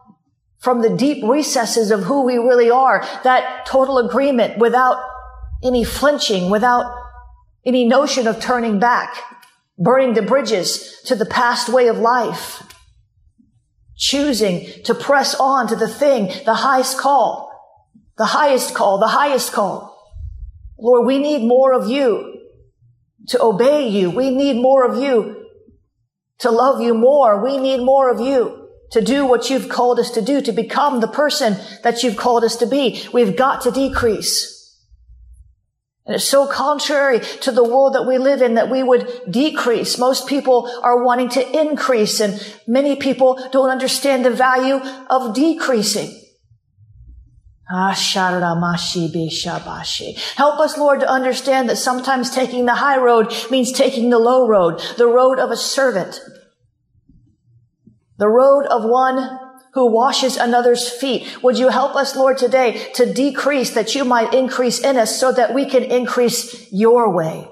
from 0.58 0.82
the 0.82 0.90
deep 0.90 1.22
recesses 1.22 1.92
of 1.92 2.02
who 2.02 2.24
we 2.24 2.36
really 2.36 2.68
are. 2.68 3.06
That 3.22 3.64
total 3.64 3.98
agreement 3.98 4.58
without 4.58 5.00
any 5.62 5.84
flinching, 5.84 6.50
without 6.50 6.92
any 7.64 7.86
notion 7.86 8.26
of 8.26 8.40
turning 8.40 8.80
back, 8.80 9.14
burning 9.78 10.14
the 10.14 10.22
bridges 10.22 11.00
to 11.04 11.14
the 11.14 11.26
past 11.26 11.68
way 11.68 11.86
of 11.86 11.98
life, 11.98 12.64
choosing 13.96 14.66
to 14.82 14.94
press 14.94 15.36
on 15.36 15.68
to 15.68 15.76
the 15.76 15.86
thing, 15.86 16.32
the 16.44 16.54
highest 16.54 16.98
call, 16.98 17.52
the 18.16 18.26
highest 18.26 18.74
call, 18.74 18.98
the 18.98 19.06
highest 19.06 19.52
call. 19.52 19.96
Lord, 20.76 21.06
we 21.06 21.18
need 21.18 21.46
more 21.46 21.72
of 21.72 21.88
you 21.88 22.37
to 23.28 23.42
obey 23.42 23.88
you. 23.88 24.10
We 24.10 24.30
need 24.30 24.60
more 24.60 24.84
of 24.84 25.02
you 25.02 25.46
to 26.38 26.50
love 26.50 26.80
you 26.80 26.94
more. 26.94 27.42
We 27.42 27.58
need 27.58 27.78
more 27.78 28.10
of 28.10 28.20
you 28.20 28.68
to 28.90 29.00
do 29.00 29.26
what 29.26 29.50
you've 29.50 29.68
called 29.68 29.98
us 29.98 30.10
to 30.12 30.22
do, 30.22 30.40
to 30.40 30.52
become 30.52 31.00
the 31.00 31.08
person 31.08 31.56
that 31.82 32.02
you've 32.02 32.16
called 32.16 32.44
us 32.44 32.56
to 32.56 32.66
be. 32.66 33.02
We've 33.12 33.36
got 33.36 33.62
to 33.62 33.70
decrease. 33.70 34.56
And 36.06 36.14
it's 36.14 36.24
so 36.24 36.46
contrary 36.46 37.20
to 37.42 37.52
the 37.52 37.62
world 37.62 37.94
that 37.94 38.06
we 38.06 38.16
live 38.16 38.40
in 38.40 38.54
that 38.54 38.70
we 38.70 38.82
would 38.82 39.06
decrease. 39.30 39.98
Most 39.98 40.26
people 40.26 40.72
are 40.82 41.04
wanting 41.04 41.28
to 41.30 41.60
increase 41.60 42.20
and 42.20 42.42
many 42.66 42.96
people 42.96 43.38
don't 43.52 43.68
understand 43.68 44.24
the 44.24 44.30
value 44.30 44.80
of 45.10 45.34
decreasing. 45.34 46.17
Ah, 47.70 47.92
Help 50.36 50.58
us, 50.58 50.78
Lord, 50.78 51.00
to 51.00 51.10
understand 51.10 51.68
that 51.68 51.76
sometimes 51.76 52.30
taking 52.30 52.64
the 52.64 52.76
high 52.76 52.98
road 52.98 53.34
means 53.50 53.72
taking 53.72 54.08
the 54.08 54.18
low 54.18 54.48
road, 54.48 54.80
the 54.96 55.06
road 55.06 55.38
of 55.38 55.50
a 55.50 55.56
servant, 55.56 56.20
the 58.16 58.28
road 58.28 58.64
of 58.66 58.84
one 58.84 59.38
who 59.74 59.92
washes 59.92 60.36
another's 60.36 60.88
feet. 60.88 61.42
Would 61.42 61.58
you 61.58 61.68
help 61.68 61.94
us, 61.94 62.16
Lord, 62.16 62.38
today 62.38 62.90
to 62.94 63.12
decrease 63.12 63.72
that 63.72 63.94
you 63.94 64.04
might 64.04 64.32
increase 64.32 64.80
in 64.80 64.96
us 64.96 65.20
so 65.20 65.30
that 65.32 65.52
we 65.52 65.66
can 65.66 65.84
increase 65.84 66.72
your 66.72 67.14
way? 67.14 67.48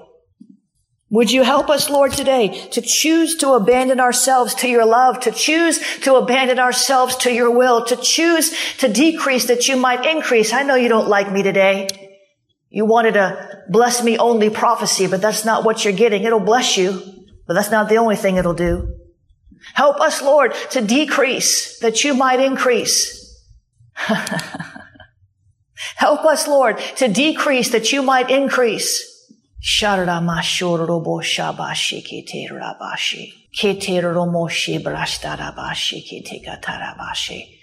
Would 1.09 1.31
you 1.31 1.43
help 1.43 1.69
us, 1.69 1.89
Lord, 1.89 2.11
today 2.11 2.67
to 2.71 2.81
choose 2.81 3.37
to 3.37 3.53
abandon 3.53 4.01
ourselves 4.01 4.53
to 4.55 4.67
your 4.67 4.85
love, 4.85 5.21
to 5.21 5.31
choose 5.31 5.79
to 5.99 6.15
abandon 6.15 6.59
ourselves 6.59 7.15
to 7.17 7.31
your 7.31 7.49
will, 7.49 7.85
to 7.85 7.95
choose 7.95 8.53
to 8.79 8.91
decrease 8.91 9.47
that 9.47 9.69
you 9.69 9.77
might 9.77 10.05
increase. 10.05 10.51
I 10.51 10.63
know 10.63 10.75
you 10.75 10.89
don't 10.89 11.07
like 11.07 11.31
me 11.31 11.43
today. 11.43 11.87
You 12.69 12.85
wanted 12.85 13.15
a 13.15 13.63
bless 13.69 14.03
me 14.03 14.17
only 14.17 14.49
prophecy, 14.49 15.07
but 15.07 15.21
that's 15.21 15.45
not 15.45 15.63
what 15.63 15.85
you're 15.85 15.93
getting. 15.93 16.23
It'll 16.23 16.41
bless 16.41 16.77
you, 16.77 17.01
but 17.45 17.53
that's 17.53 17.71
not 17.71 17.87
the 17.87 17.99
only 17.99 18.17
thing 18.17 18.35
it'll 18.35 18.53
do. 18.53 18.93
Help 19.73 20.01
us, 20.01 20.21
Lord, 20.21 20.53
to 20.71 20.81
decrease 20.81 21.79
that 21.79 22.03
you 22.03 22.15
might 22.15 22.41
increase. 22.41 23.41
Help 25.95 26.25
us, 26.25 26.47
Lord, 26.47 26.79
to 26.97 27.07
decrease 27.07 27.71
that 27.71 27.93
you 27.93 28.01
might 28.01 28.29
increase. 28.29 29.16
Kete 32.03 32.47
rabashi. 32.51 33.33
Kete 33.51 34.01
romoshi 34.03 34.77
brashtarabashi 34.79 36.03
kete 36.05 36.45
gatarabashi. 36.45 37.57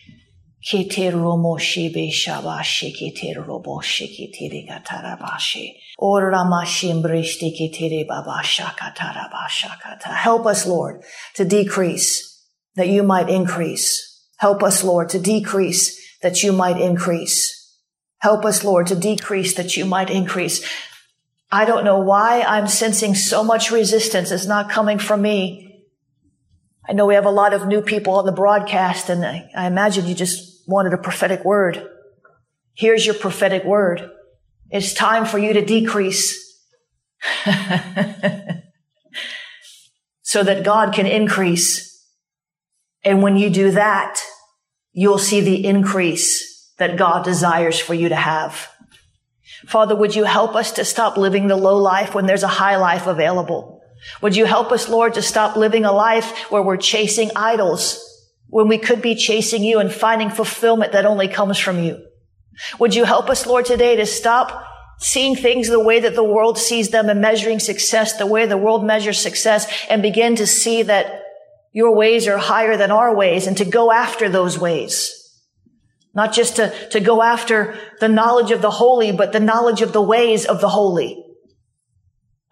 Kete 0.66 1.12
romoshi 1.12 1.92
be 1.94 2.10
shabashi 2.10 2.92
kete 2.92 3.36
roboshi 3.36 4.08
kete 4.10 4.68
gatarabashi. 4.68 5.74
Oramashi 6.00 7.00
brishti 7.00 7.52
kete 7.56 8.04
babasha 8.08 8.74
katarabasha 8.74 9.78
kata. 9.80 10.08
Help 10.08 10.46
us, 10.46 10.66
Lord, 10.66 11.02
to 11.36 11.44
decrease 11.44 12.44
that 12.74 12.88
you 12.88 13.04
might 13.04 13.28
increase. 13.28 14.26
Help 14.38 14.64
us, 14.64 14.82
Lord, 14.82 15.10
to 15.10 15.20
decrease 15.20 15.96
that 16.22 16.42
you 16.42 16.52
might 16.52 16.80
increase. 16.80 17.52
Help 18.18 18.44
us, 18.44 18.64
Lord, 18.64 18.88
to 18.88 18.96
decrease 18.96 19.54
that 19.54 19.76
you 19.76 19.84
might 19.84 20.10
increase. 20.10 20.64
I 21.54 21.64
don't 21.66 21.84
know 21.84 22.00
why 22.00 22.42
I'm 22.42 22.66
sensing 22.66 23.14
so 23.14 23.44
much 23.44 23.70
resistance. 23.70 24.32
It's 24.32 24.44
not 24.44 24.70
coming 24.70 24.99
from 24.99 25.23
me. 25.23 25.84
I 26.84 26.94
know 26.94 27.06
we 27.06 27.14
have 27.14 27.26
a 27.26 27.30
lot 27.30 27.54
of 27.54 27.68
new 27.68 27.80
people 27.80 28.14
on 28.14 28.26
the 28.26 28.32
broadcast 28.32 29.08
and 29.08 29.25
I, 29.25 29.49
I 29.56 29.68
imagine 29.68 30.06
you 30.06 30.16
just 30.16 30.68
wanted 30.68 30.94
a 30.94 30.99
prophetic 30.99 31.44
word. 31.44 31.88
Here's 32.73 33.06
your 33.06 33.14
prophetic 33.14 33.62
word. 33.62 34.11
It's 34.68 34.94
time 34.94 35.26
for 35.26 35.38
you 35.38 35.52
to 35.52 35.64
decrease 35.64 36.61
so 40.23 40.42
that 40.42 40.64
God 40.64 40.92
can 40.92 41.06
increase. 41.06 42.04
And 43.04 43.23
when 43.23 43.37
you 43.37 43.49
do 43.49 43.70
that, 43.70 44.20
you'll 44.90 45.18
see 45.18 45.40
the 45.40 45.64
increase 45.64 46.73
that 46.78 46.96
God 46.96 47.25
desires 47.25 47.78
for 47.78 47.94
you 47.94 48.08
to 48.08 48.16
have. 48.16 48.74
Father, 49.66 49.94
would 49.94 50.14
you 50.14 50.24
help 50.24 50.54
us 50.54 50.72
to 50.72 50.84
stop 50.84 51.16
living 51.16 51.46
the 51.46 51.56
low 51.56 51.76
life 51.76 52.14
when 52.14 52.26
there's 52.26 52.42
a 52.42 52.48
high 52.48 52.76
life 52.76 53.06
available? 53.06 53.82
Would 54.20 54.36
you 54.36 54.44
help 54.44 54.72
us, 54.72 54.88
Lord, 54.88 55.14
to 55.14 55.22
stop 55.22 55.56
living 55.56 55.84
a 55.84 55.92
life 55.92 56.50
where 56.50 56.62
we're 56.62 56.76
chasing 56.76 57.30
idols 57.36 58.00
when 58.48 58.68
we 58.68 58.78
could 58.78 59.02
be 59.02 59.14
chasing 59.14 59.62
you 59.62 59.78
and 59.80 59.92
finding 59.92 60.30
fulfillment 60.30 60.92
that 60.92 61.06
only 61.06 61.28
comes 61.28 61.58
from 61.58 61.82
you? 61.82 62.04
Would 62.78 62.94
you 62.94 63.04
help 63.04 63.28
us, 63.28 63.46
Lord, 63.46 63.64
today 63.64 63.96
to 63.96 64.06
stop 64.06 64.64
seeing 64.98 65.34
things 65.34 65.68
the 65.68 65.80
way 65.80 66.00
that 66.00 66.14
the 66.14 66.24
world 66.24 66.56
sees 66.56 66.90
them 66.90 67.08
and 67.08 67.20
measuring 67.20 67.58
success 67.58 68.16
the 68.16 68.26
way 68.26 68.46
the 68.46 68.56
world 68.56 68.84
measures 68.84 69.18
success 69.18 69.66
and 69.90 70.02
begin 70.02 70.36
to 70.36 70.46
see 70.46 70.82
that 70.82 71.22
your 71.72 71.96
ways 71.96 72.28
are 72.28 72.38
higher 72.38 72.76
than 72.76 72.92
our 72.92 73.14
ways 73.14 73.46
and 73.46 73.56
to 73.56 73.64
go 73.64 73.90
after 73.90 74.28
those 74.28 74.58
ways? 74.58 75.24
Not 76.14 76.33
just 76.33 76.56
to, 76.56 76.73
to 76.90 77.00
go 77.00 77.23
after 77.23 77.76
the 78.00 78.09
knowledge 78.09 78.50
of 78.50 78.62
the 78.62 78.71
holy, 78.71 79.11
but 79.12 79.33
the 79.33 79.40
knowledge 79.40 79.83
of 79.83 79.92
the 79.92 80.02
ways 80.02 80.44
of 80.44 80.61
the 80.61 80.68
holy. 80.68 81.25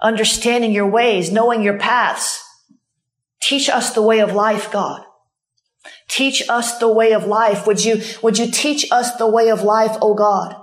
Understanding 0.00 0.72
your 0.72 0.88
ways, 0.88 1.30
knowing 1.30 1.62
your 1.62 1.78
paths. 1.78 2.42
Teach 3.40 3.68
us 3.68 3.92
the 3.92 4.02
way 4.02 4.20
of 4.20 4.32
life, 4.32 4.72
God. 4.72 5.04
Teach 6.08 6.42
us 6.48 6.78
the 6.78 6.92
way 6.92 7.12
of 7.12 7.26
life. 7.26 7.66
Would 7.66 7.84
you, 7.84 8.02
would 8.22 8.38
you 8.38 8.50
teach 8.50 8.90
us 8.90 9.16
the 9.16 9.30
way 9.30 9.48
of 9.48 9.62
life, 9.62 9.96
oh 10.02 10.14
God? 10.14 10.56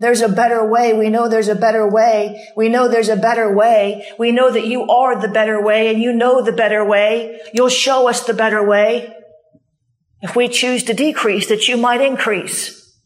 There's 0.00 0.22
a 0.22 0.28
better 0.28 0.68
way. 0.68 0.92
We 0.92 1.08
know 1.08 1.28
there's 1.28 1.48
a 1.48 1.54
better 1.54 1.88
way. 1.88 2.48
We 2.56 2.68
know 2.68 2.88
there's 2.88 3.08
a 3.08 3.16
better 3.16 3.54
way. 3.54 4.06
We 4.18 4.32
know 4.32 4.50
that 4.50 4.66
you 4.66 4.82
are 4.88 5.20
the 5.20 5.28
better 5.28 5.62
way 5.62 5.88
and 5.88 6.02
you 6.02 6.12
know 6.12 6.42
the 6.42 6.52
better 6.52 6.84
way. 6.84 7.40
You'll 7.52 7.68
show 7.68 8.08
us 8.08 8.24
the 8.24 8.34
better 8.34 8.66
way. 8.66 9.14
If 10.24 10.34
we 10.34 10.48
choose 10.48 10.82
to 10.84 10.94
decrease, 10.94 11.48
that 11.48 11.68
you 11.68 11.76
might 11.76 12.00
increase. 12.00 12.98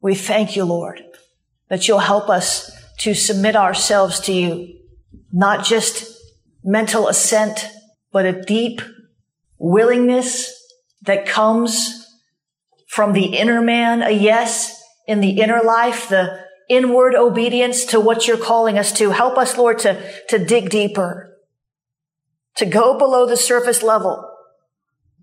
We 0.00 0.14
thank 0.14 0.56
you, 0.56 0.64
Lord, 0.64 1.02
that 1.68 1.86
you'll 1.86 1.98
help 1.98 2.30
us 2.30 2.70
to 3.00 3.12
submit 3.12 3.54
ourselves 3.54 4.20
to 4.20 4.32
you, 4.32 4.78
not 5.30 5.66
just 5.66 6.18
mental 6.64 7.08
assent, 7.08 7.68
but 8.10 8.24
a 8.24 8.40
deep 8.40 8.80
willingness 9.58 10.50
that 11.02 11.26
comes 11.26 12.06
from 12.86 13.12
the 13.12 13.36
inner 13.36 13.60
man, 13.60 14.00
a 14.00 14.12
yes 14.12 14.82
in 15.06 15.20
the 15.20 15.42
inner 15.42 15.62
life, 15.62 16.08
the 16.08 16.47
inward 16.68 17.14
obedience 17.14 17.84
to 17.86 18.00
what 18.00 18.26
you're 18.26 18.36
calling 18.36 18.78
us 18.78 18.92
to. 18.92 19.10
Help 19.10 19.38
us, 19.38 19.56
Lord, 19.56 19.78
to, 19.80 20.02
to 20.28 20.38
dig 20.38 20.70
deeper, 20.70 21.36
to 22.56 22.66
go 22.66 22.98
below 22.98 23.26
the 23.26 23.36
surface 23.36 23.82
level, 23.82 24.28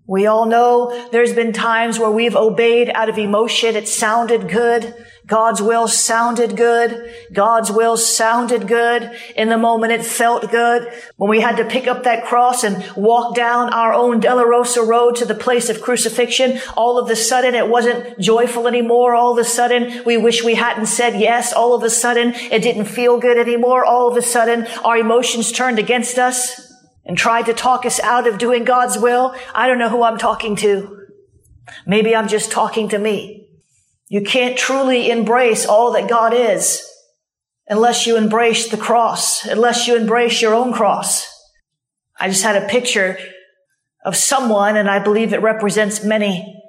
we 0.08 0.26
all 0.26 0.46
know 0.46 1.08
there's 1.10 1.32
been 1.32 1.52
times 1.52 1.98
where 1.98 2.10
we've 2.10 2.36
obeyed 2.36 2.90
out 2.90 3.08
of 3.08 3.18
emotion. 3.18 3.74
It 3.74 3.88
sounded 3.88 4.48
good. 4.48 4.94
God's 5.26 5.60
will 5.60 5.88
sounded 5.88 6.56
good. 6.56 7.12
God's 7.32 7.70
will 7.70 7.96
sounded 7.96 8.68
good. 8.68 9.10
In 9.34 9.48
the 9.48 9.58
moment 9.58 9.92
it 9.92 10.04
felt 10.04 10.50
good. 10.50 10.92
When 11.16 11.28
we 11.28 11.40
had 11.40 11.56
to 11.56 11.64
pick 11.64 11.86
up 11.86 12.04
that 12.04 12.24
cross 12.24 12.62
and 12.62 12.84
walk 12.96 13.34
down 13.34 13.72
our 13.72 13.92
own 13.92 14.20
Dolorosa 14.20 14.86
road 14.86 15.16
to 15.16 15.24
the 15.24 15.34
place 15.34 15.68
of 15.68 15.82
crucifixion, 15.82 16.60
all 16.76 16.98
of 16.98 17.10
a 17.10 17.16
sudden 17.16 17.54
it 17.54 17.68
wasn't 17.68 18.18
joyful 18.20 18.68
anymore. 18.68 19.14
All 19.14 19.32
of 19.32 19.38
a 19.38 19.44
sudden 19.44 20.02
we 20.04 20.16
wish 20.16 20.44
we 20.44 20.54
hadn't 20.54 20.86
said 20.86 21.18
yes. 21.20 21.52
All 21.52 21.74
of 21.74 21.82
a 21.82 21.90
sudden 21.90 22.32
it 22.34 22.62
didn't 22.62 22.84
feel 22.84 23.18
good 23.18 23.38
anymore. 23.38 23.84
All 23.84 24.08
of 24.08 24.16
a 24.16 24.22
sudden 24.22 24.66
our 24.84 24.96
emotions 24.96 25.50
turned 25.50 25.78
against 25.78 26.18
us 26.18 26.72
and 27.06 27.16
tried 27.16 27.46
to 27.46 27.54
talk 27.54 27.86
us 27.86 28.00
out 28.00 28.26
of 28.26 28.38
doing 28.38 28.64
God's 28.64 28.98
will, 28.98 29.34
I 29.54 29.68
don't 29.68 29.78
know 29.78 29.88
who 29.88 30.02
I'm 30.02 30.18
talking 30.18 30.56
to. 30.56 31.06
Maybe 31.86 32.14
I'm 32.14 32.28
just 32.28 32.50
talking 32.50 32.88
to 32.90 32.98
me. 32.98 33.45
You 34.08 34.22
can't 34.22 34.56
truly 34.56 35.10
embrace 35.10 35.66
all 35.66 35.92
that 35.92 36.08
God 36.08 36.32
is 36.32 36.82
unless 37.68 38.06
you 38.06 38.16
embrace 38.16 38.68
the 38.68 38.76
cross, 38.76 39.44
unless 39.44 39.88
you 39.88 39.96
embrace 39.96 40.40
your 40.40 40.54
own 40.54 40.72
cross. 40.72 41.26
I 42.18 42.28
just 42.28 42.44
had 42.44 42.62
a 42.62 42.68
picture 42.68 43.18
of 44.04 44.14
someone, 44.14 44.76
and 44.76 44.88
I 44.88 45.00
believe 45.00 45.32
it 45.32 45.42
represents 45.42 46.04
many, 46.04 46.62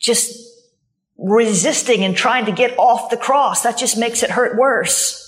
just 0.00 0.38
resisting 1.18 2.04
and 2.04 2.16
trying 2.16 2.46
to 2.46 2.52
get 2.52 2.78
off 2.78 3.10
the 3.10 3.16
cross. 3.16 3.62
That 3.62 3.76
just 3.76 3.98
makes 3.98 4.22
it 4.22 4.30
hurt 4.30 4.56
worse. 4.56 5.20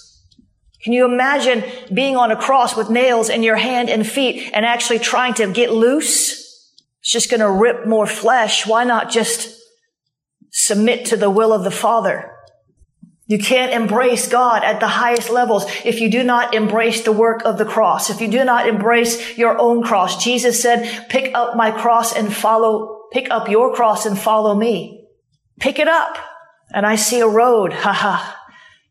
Can 0.82 0.92
you 0.92 1.04
imagine 1.04 1.64
being 1.92 2.16
on 2.16 2.30
a 2.30 2.36
cross 2.36 2.76
with 2.76 2.90
nails 2.90 3.28
in 3.28 3.42
your 3.42 3.56
hand 3.56 3.90
and 3.90 4.06
feet 4.06 4.52
and 4.54 4.64
actually 4.64 5.00
trying 5.00 5.34
to 5.34 5.52
get 5.52 5.72
loose? 5.72 6.32
It's 7.00 7.10
just 7.10 7.30
going 7.30 7.40
to 7.40 7.50
rip 7.50 7.86
more 7.88 8.06
flesh. 8.06 8.66
Why 8.66 8.84
not 8.84 9.10
just 9.10 9.60
submit 10.56 11.06
to 11.06 11.16
the 11.16 11.30
will 11.30 11.52
of 11.52 11.64
the 11.64 11.70
Father? 11.70 12.32
You 13.26 13.38
can't 13.38 13.72
embrace 13.72 14.28
God 14.28 14.62
at 14.62 14.78
the 14.78 14.86
highest 14.86 15.30
levels 15.30 15.66
if 15.84 16.00
you 16.00 16.10
do 16.10 16.22
not 16.22 16.54
embrace 16.54 17.02
the 17.02 17.12
work 17.12 17.42
of 17.44 17.58
the 17.58 17.64
cross. 17.64 18.08
If 18.08 18.20
you 18.20 18.28
do 18.28 18.44
not 18.44 18.68
embrace 18.68 19.36
your 19.36 19.58
own 19.58 19.82
cross. 19.82 20.22
Jesus 20.22 20.62
said, 20.62 21.08
pick 21.08 21.34
up 21.34 21.56
my 21.56 21.72
cross 21.72 22.14
and 22.14 22.32
follow, 22.32 23.08
pick 23.12 23.30
up 23.30 23.48
your 23.48 23.74
cross 23.74 24.06
and 24.06 24.16
follow 24.16 24.54
me. 24.54 25.08
Pick 25.58 25.80
it 25.80 25.88
up. 25.88 26.18
And 26.72 26.86
I 26.86 26.94
see 26.94 27.20
a 27.20 27.28
road. 27.28 27.72
Haha 27.74 28.34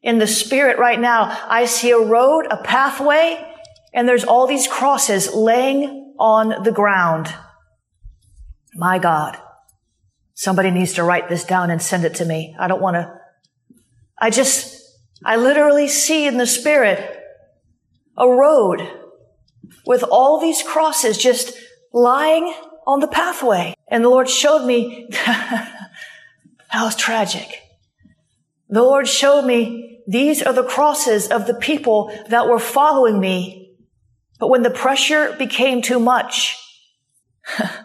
in 0.05 0.19
the 0.19 0.27
spirit 0.27 0.77
right 0.77 0.99
now, 0.99 1.35
I 1.49 1.65
see 1.65 1.89
a 1.89 1.97
road, 1.97 2.45
a 2.51 2.57
pathway, 2.57 3.43
and 3.91 4.07
there's 4.07 4.23
all 4.23 4.45
these 4.45 4.67
crosses 4.67 5.33
laying 5.33 6.13
on 6.19 6.63
the 6.63 6.71
ground. 6.71 7.33
My 8.75 8.99
God. 8.99 9.35
Somebody 10.35 10.69
needs 10.69 10.93
to 10.93 11.03
write 11.03 11.29
this 11.29 11.43
down 11.43 11.71
and 11.71 11.81
send 11.81 12.05
it 12.05 12.15
to 12.15 12.25
me. 12.25 12.55
I 12.59 12.67
don't 12.67 12.81
want 12.81 12.95
to, 12.95 13.19
I 14.19 14.29
just, 14.29 14.81
I 15.23 15.37
literally 15.37 15.87
see 15.87 16.27
in 16.27 16.37
the 16.37 16.45
spirit 16.45 17.23
a 18.17 18.29
road 18.29 18.87
with 19.85 20.03
all 20.03 20.39
these 20.39 20.61
crosses 20.61 21.17
just 21.17 21.57
lying 21.93 22.53
on 22.85 22.99
the 22.99 23.07
pathway. 23.07 23.73
And 23.87 24.03
the 24.03 24.09
Lord 24.09 24.29
showed 24.29 24.65
me, 24.65 25.09
how 26.67 26.89
tragic. 26.89 27.61
The 28.69 28.83
Lord 28.83 29.07
showed 29.07 29.43
me 29.43 30.01
these 30.07 30.43
are 30.43 30.53
the 30.53 30.63
crosses 30.63 31.29
of 31.29 31.47
the 31.47 31.53
people 31.53 32.11
that 32.29 32.47
were 32.47 32.59
following 32.59 33.19
me. 33.19 33.77
But 34.39 34.49
when 34.49 34.63
the 34.63 34.69
pressure 34.69 35.33
became 35.37 35.81
too 35.81 35.99
much, 35.99 36.57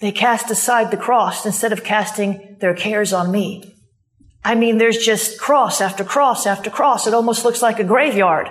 they 0.00 0.12
cast 0.12 0.50
aside 0.50 0.90
the 0.90 0.96
cross 0.96 1.46
instead 1.46 1.72
of 1.72 1.84
casting 1.84 2.56
their 2.60 2.74
cares 2.74 3.12
on 3.12 3.30
me. 3.30 3.74
I 4.42 4.54
mean, 4.54 4.78
there's 4.78 4.98
just 4.98 5.38
cross 5.38 5.80
after 5.80 6.02
cross 6.02 6.46
after 6.46 6.70
cross. 6.70 7.06
It 7.06 7.14
almost 7.14 7.44
looks 7.44 7.60
like 7.60 7.78
a 7.78 7.84
graveyard. 7.84 8.48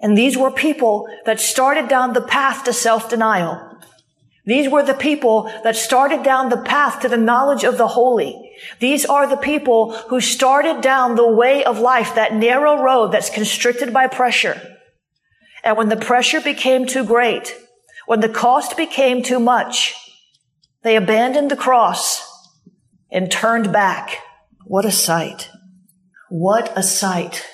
And 0.00 0.16
these 0.16 0.36
were 0.36 0.50
people 0.50 1.08
that 1.26 1.40
started 1.40 1.88
down 1.88 2.12
the 2.12 2.20
path 2.20 2.64
to 2.64 2.72
self-denial. 2.72 3.78
These 4.46 4.68
were 4.68 4.82
the 4.84 4.94
people 4.94 5.50
that 5.64 5.74
started 5.74 6.22
down 6.22 6.50
the 6.50 6.58
path 6.58 7.00
to 7.00 7.08
the 7.08 7.16
knowledge 7.16 7.64
of 7.64 7.78
the 7.78 7.88
holy. 7.88 8.52
These 8.78 9.06
are 9.06 9.26
the 9.26 9.38
people 9.38 9.92
who 10.08 10.20
started 10.20 10.82
down 10.82 11.16
the 11.16 11.26
way 11.26 11.64
of 11.64 11.80
life, 11.80 12.14
that 12.14 12.34
narrow 12.34 12.80
road 12.80 13.10
that's 13.10 13.30
constricted 13.30 13.92
by 13.92 14.06
pressure. 14.06 14.60
And 15.64 15.78
when 15.78 15.88
the 15.88 15.96
pressure 15.96 16.42
became 16.42 16.86
too 16.86 17.04
great, 17.04 17.56
when 18.06 18.20
the 18.20 18.28
cost 18.28 18.76
became 18.76 19.22
too 19.22 19.40
much, 19.40 19.94
they 20.84 20.96
abandoned 20.96 21.50
the 21.50 21.56
cross 21.56 22.22
and 23.10 23.30
turned 23.30 23.72
back. 23.72 24.18
What 24.66 24.84
a 24.84 24.90
sight. 24.90 25.50
What 26.30 26.72
a 26.76 26.82
sight. 26.82 27.44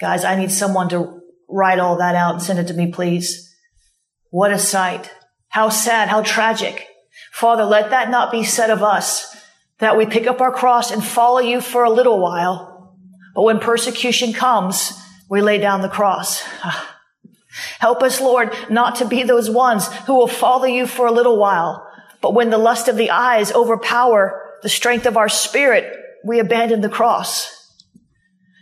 Guys, 0.00 0.24
I 0.24 0.36
need 0.36 0.52
someone 0.52 0.88
to 0.90 1.20
write 1.48 1.78
all 1.78 1.96
that 1.98 2.14
out 2.14 2.34
and 2.34 2.42
send 2.42 2.58
it 2.58 2.68
to 2.68 2.74
me, 2.74 2.92
please. 2.92 3.54
What 4.30 4.52
a 4.52 4.58
sight. 4.58 5.10
How 5.48 5.68
sad, 5.68 6.08
how 6.08 6.22
tragic. 6.22 6.86
Father, 7.32 7.64
let 7.64 7.90
that 7.90 8.10
not 8.10 8.30
be 8.30 8.44
said 8.44 8.70
of 8.70 8.82
us 8.82 9.34
that 9.78 9.96
we 9.96 10.06
pick 10.06 10.26
up 10.26 10.40
our 10.40 10.52
cross 10.52 10.90
and 10.90 11.04
follow 11.04 11.40
you 11.40 11.60
for 11.60 11.84
a 11.84 11.90
little 11.90 12.20
while. 12.20 12.94
But 13.34 13.42
when 13.42 13.58
persecution 13.58 14.32
comes, 14.32 14.92
we 15.28 15.42
lay 15.42 15.58
down 15.58 15.82
the 15.82 15.88
cross. 15.88 16.42
Help 17.78 18.02
us, 18.02 18.20
Lord, 18.20 18.54
not 18.70 18.96
to 18.96 19.06
be 19.06 19.22
those 19.22 19.50
ones 19.50 19.92
who 20.06 20.14
will 20.14 20.26
follow 20.26 20.66
you 20.66 20.86
for 20.86 21.06
a 21.06 21.12
little 21.12 21.38
while. 21.38 21.85
But 22.26 22.34
when 22.34 22.50
the 22.50 22.58
lust 22.58 22.88
of 22.88 22.96
the 22.96 23.12
eyes 23.12 23.52
overpower 23.52 24.50
the 24.64 24.68
strength 24.68 25.06
of 25.06 25.16
our 25.16 25.28
spirit, 25.28 25.96
we 26.24 26.40
abandon 26.40 26.80
the 26.80 26.88
cross. 26.88 27.72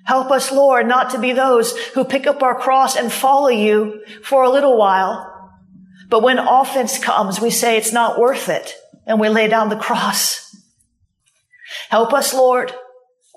Help 0.04 0.30
us, 0.30 0.52
Lord, 0.52 0.86
not 0.86 1.08
to 1.12 1.18
be 1.18 1.32
those 1.32 1.74
who 1.94 2.04
pick 2.04 2.26
up 2.26 2.42
our 2.42 2.60
cross 2.60 2.94
and 2.94 3.10
follow 3.10 3.48
you 3.48 4.04
for 4.22 4.42
a 4.42 4.50
little 4.50 4.76
while. 4.76 5.50
But 6.10 6.22
when 6.22 6.38
offense 6.38 6.98
comes, 6.98 7.40
we 7.40 7.48
say 7.48 7.78
it's 7.78 7.90
not 7.90 8.18
worth 8.18 8.50
it 8.50 8.74
and 9.06 9.18
we 9.18 9.30
lay 9.30 9.48
down 9.48 9.70
the 9.70 9.76
cross. 9.76 10.54
Help 11.88 12.12
us, 12.12 12.34
Lord, 12.34 12.70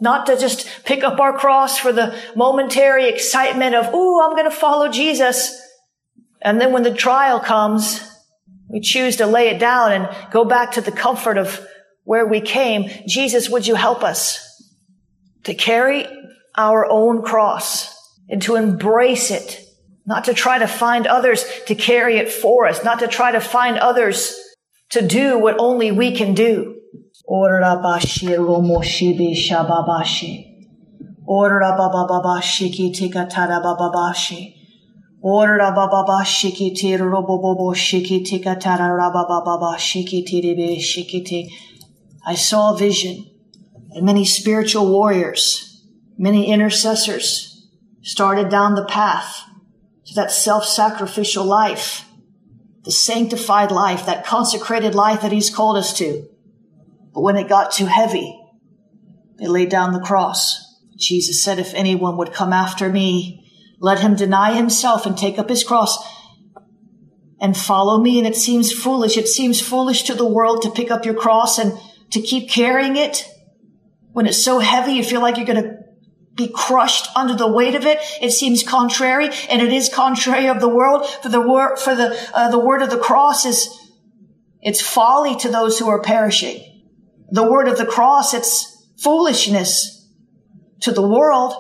not 0.02 0.26
to 0.26 0.38
just 0.38 0.84
pick 0.84 1.06
up 1.06 1.22
our 1.22 1.38
cross 1.38 1.80
for 1.80 1.94
the 1.94 2.20
momentary 2.36 3.08
excitement 3.08 3.76
of, 3.76 3.94
ooh, 3.94 4.22
I'm 4.22 4.36
going 4.36 4.44
to 4.44 4.52
follow 4.52 4.90
Jesus. 4.90 5.58
And 6.42 6.60
then 6.60 6.74
when 6.74 6.84
the 6.84 6.94
trial 6.94 7.40
comes, 7.40 8.06
we 8.69 8.82
choose 8.82 9.17
to 9.17 9.27
lay 9.27 9.49
it 9.49 9.60
down 9.60 9.91
and 9.91 10.32
go 10.32 10.45
back 10.45 10.73
to 10.73 10.82
the 10.82 10.91
comfort 10.91 11.38
of 11.38 11.65
where 12.03 12.25
we 12.25 12.41
came. 12.41 12.89
Jesus, 13.08 13.49
would 13.49 13.65
you 13.67 13.75
help 13.75 14.03
us 14.03 14.43
to 15.43 15.53
carry 15.53 16.06
our 16.56 16.86
own 16.89 17.21
cross 17.21 17.95
and 18.30 18.41
to 18.41 18.56
embrace 18.56 19.32
it, 19.32 19.62
not 20.06 20.25
to 20.25 20.34
try 20.34 20.60
to 20.60 20.67
find 20.67 21.08
others 21.08 21.45
to 21.67 21.75
carry 21.75 22.17
it 22.17 22.32
for 22.32 22.67
us, 22.67 22.84
not 22.84 22.99
to 22.99 23.08
try 23.08 23.32
to 23.32 23.39
find 23.39 23.77
others 23.77 24.38
to 24.89 25.06
do 25.06 25.38
what 25.38 25.58
only 25.60 25.91
we 25.91 26.15
can 26.15 26.34
do. 26.34 26.82
Ora 35.21 35.71
baba 35.75 36.23
shikiti 36.23 36.95
robobobo 36.97 37.73
shikiti 37.73 38.43
katara 38.43 38.95
rababa 38.97 39.75
shikiti 39.77 40.43
rebe 40.43 40.77
shikiti. 40.77 41.49
I 42.25 42.36
saw 42.36 42.73
a 42.73 42.77
vision 42.77 43.25
and 43.91 44.06
many 44.06 44.25
spiritual 44.25 44.91
warriors, 44.91 45.84
many 46.17 46.51
intercessors 46.51 47.67
started 48.03 48.49
down 48.49 48.75
the 48.75 48.86
path 48.86 49.43
to 50.06 50.13
that 50.13 50.32
self-sacrificial 50.32 51.43
life, 51.43 52.06
the 52.84 52.91
sanctified 52.91 53.71
life, 53.71 54.06
that 54.06 54.25
consecrated 54.25 54.93
life 54.93 55.21
that 55.21 55.32
he's 55.32 55.53
called 55.53 55.77
us 55.77 55.97
to. 55.97 56.27
But 57.13 57.21
when 57.21 57.38
it 57.38 57.49
got 57.49 57.71
too 57.71 57.88
heavy, 57.88 58.39
they 59.39 59.47
laid 59.47 59.69
down 59.69 59.93
the 59.93 59.99
cross. 59.99 60.63
Jesus 60.95 61.43
said, 61.43 61.58
if 61.58 61.73
anyone 61.73 62.17
would 62.17 62.34
come 62.34 62.53
after 62.53 62.88
me, 62.88 63.47
let 63.80 64.00
him 64.00 64.16
deny 64.16 64.54
himself 64.54 65.06
and 65.06 65.18
take 65.18 65.38
up 65.38 65.50
his 65.50 65.63
cross 65.63 65.98
and 67.40 67.56
follow 67.56 68.02
me. 68.02 68.18
And 68.18 68.28
it 68.28 68.36
seems 68.36 68.72
foolish. 68.72 69.18
It 69.18 69.28
seems 69.28 69.62
foolish 69.62 70.04
to 70.04 70.13
the 70.13 70.28
world 70.28 70.63
to 70.63 70.72
pick 70.72 70.92
up 70.92 71.06
your 71.06 71.13
cross 71.13 71.58
and 71.60 71.74
to 72.12 72.22
keep 72.22 72.50
carrying 72.50 72.96
it 72.96 73.26
when 74.13 74.26
it's 74.26 74.44
so 74.44 74.60
heavy. 74.60 74.94
You 74.94 75.04
feel 75.04 75.22
like 75.22 75.38
you're 75.38 75.46
going 75.46 75.63
to 75.63 75.78
be 76.38 76.48
crushed 76.48 77.08
under 77.16 77.36
the 77.36 77.52
weight 77.52 77.76
of 77.76 77.86
it. 77.86 78.00
It 78.22 78.32
seems 78.32 78.63
contrary 78.63 79.30
and 79.50 79.62
it 79.62 79.74
is 79.74 79.90
contrary 79.90 80.48
of 80.48 80.60
the 80.60 80.70
world 80.70 81.08
for 81.08 81.30
the 81.30 81.42
word, 81.42 81.78
for 81.78 81.96
the, 81.96 82.18
uh, 82.34 82.50
the 82.50 82.60
word 82.60 82.82
of 82.82 82.90
the 82.90 83.00
cross 83.00 83.46
is, 83.46 83.68
it's 84.62 84.82
folly 84.82 85.36
to 85.38 85.50
those 85.50 85.80
who 85.80 85.90
are 85.90 86.02
perishing. 86.02 86.63
The 87.30 87.50
word 87.50 87.68
of 87.68 87.78
the 87.78 87.86
cross, 87.86 88.34
it's 88.34 88.88
foolishness 89.02 90.08
to 90.82 90.92
the 90.92 91.08
world. 91.08 91.54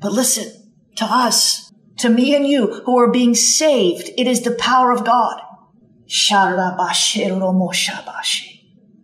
But 0.00 0.12
listen, 0.12 0.57
to 0.98 1.04
us, 1.04 1.72
to 1.98 2.08
me 2.08 2.34
and 2.34 2.46
you 2.46 2.82
who 2.84 2.98
are 2.98 3.10
being 3.10 3.34
saved. 3.34 4.10
It 4.16 4.26
is 4.26 4.42
the 4.42 4.54
power 4.54 4.92
of 4.92 5.04
God. 5.04 5.40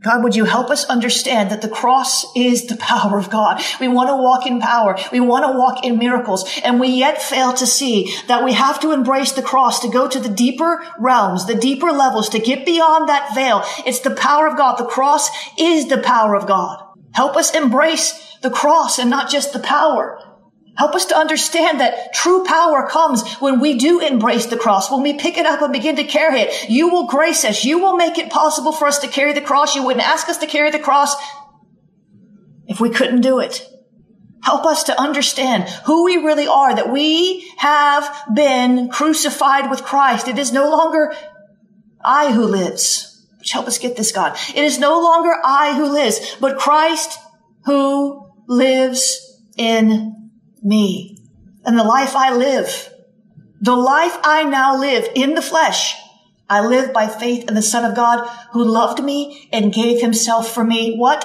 God, 0.04 0.22
would 0.22 0.36
you 0.36 0.44
help 0.44 0.68
us 0.68 0.84
understand 0.84 1.50
that 1.50 1.62
the 1.62 1.68
cross 1.68 2.26
is 2.36 2.66
the 2.66 2.76
power 2.76 3.18
of 3.18 3.30
God? 3.30 3.62
We 3.80 3.88
want 3.88 4.10
to 4.10 4.16
walk 4.16 4.46
in 4.46 4.60
power. 4.60 4.98
We 5.10 5.20
want 5.20 5.50
to 5.50 5.58
walk 5.58 5.82
in 5.82 5.98
miracles. 5.98 6.44
And 6.62 6.78
we 6.78 6.88
yet 6.88 7.22
fail 7.22 7.54
to 7.54 7.66
see 7.66 8.14
that 8.28 8.44
we 8.44 8.52
have 8.52 8.80
to 8.80 8.92
embrace 8.92 9.32
the 9.32 9.42
cross 9.42 9.80
to 9.80 9.88
go 9.88 10.06
to 10.06 10.20
the 10.20 10.28
deeper 10.28 10.84
realms, 10.98 11.46
the 11.46 11.54
deeper 11.54 11.90
levels, 11.90 12.28
to 12.30 12.38
get 12.38 12.66
beyond 12.66 13.08
that 13.08 13.34
veil. 13.34 13.62
It's 13.86 14.00
the 14.00 14.14
power 14.14 14.46
of 14.46 14.58
God. 14.58 14.76
The 14.76 14.84
cross 14.84 15.30
is 15.58 15.88
the 15.88 15.98
power 15.98 16.34
of 16.34 16.46
God. 16.46 16.84
Help 17.14 17.36
us 17.36 17.54
embrace 17.54 18.36
the 18.42 18.50
cross 18.50 18.98
and 18.98 19.08
not 19.08 19.30
just 19.30 19.54
the 19.54 19.58
power. 19.58 20.33
Help 20.76 20.94
us 20.94 21.06
to 21.06 21.16
understand 21.16 21.80
that 21.80 22.12
true 22.14 22.44
power 22.44 22.88
comes 22.88 23.22
when 23.38 23.60
we 23.60 23.78
do 23.78 24.00
embrace 24.00 24.46
the 24.46 24.56
cross, 24.56 24.90
when 24.90 25.02
we 25.02 25.14
pick 25.14 25.38
it 25.38 25.46
up 25.46 25.62
and 25.62 25.72
begin 25.72 25.96
to 25.96 26.04
carry 26.04 26.40
it. 26.40 26.68
You 26.68 26.88
will 26.88 27.06
grace 27.06 27.44
us. 27.44 27.64
You 27.64 27.78
will 27.78 27.96
make 27.96 28.18
it 28.18 28.30
possible 28.30 28.72
for 28.72 28.86
us 28.86 28.98
to 29.00 29.08
carry 29.08 29.32
the 29.32 29.40
cross. 29.40 29.76
You 29.76 29.84
wouldn't 29.84 30.06
ask 30.06 30.28
us 30.28 30.38
to 30.38 30.46
carry 30.46 30.70
the 30.70 30.80
cross 30.80 31.14
if 32.66 32.80
we 32.80 32.90
couldn't 32.90 33.20
do 33.20 33.38
it. 33.38 33.64
Help 34.42 34.66
us 34.66 34.84
to 34.84 35.00
understand 35.00 35.68
who 35.86 36.04
we 36.04 36.16
really 36.16 36.46
are, 36.46 36.74
that 36.74 36.92
we 36.92 37.50
have 37.58 38.24
been 38.34 38.90
crucified 38.90 39.70
with 39.70 39.84
Christ. 39.84 40.28
It 40.28 40.38
is 40.38 40.52
no 40.52 40.68
longer 40.70 41.14
I 42.04 42.32
who 42.32 42.44
lives. 42.44 43.26
Help 43.50 43.66
us 43.66 43.78
get 43.78 43.96
this, 43.96 44.12
God. 44.12 44.36
It 44.54 44.64
is 44.64 44.78
no 44.78 45.00
longer 45.00 45.34
I 45.44 45.74
who 45.74 45.86
lives, 45.86 46.36
but 46.40 46.58
Christ 46.58 47.18
who 47.64 48.28
lives 48.46 49.40
in 49.56 50.23
me 50.64 51.18
and 51.64 51.78
the 51.78 51.84
life 51.84 52.16
I 52.16 52.34
live. 52.34 52.90
The 53.60 53.76
life 53.76 54.16
I 54.24 54.44
now 54.44 54.78
live 54.78 55.08
in 55.14 55.34
the 55.34 55.42
flesh, 55.42 55.94
I 56.48 56.66
live 56.66 56.92
by 56.92 57.06
faith 57.06 57.48
in 57.48 57.54
the 57.54 57.62
Son 57.62 57.84
of 57.84 57.96
God 57.96 58.28
who 58.52 58.64
loved 58.64 59.02
me 59.02 59.48
and 59.52 59.72
gave 59.72 60.00
himself 60.00 60.52
for 60.52 60.64
me. 60.64 60.96
What? 60.96 61.24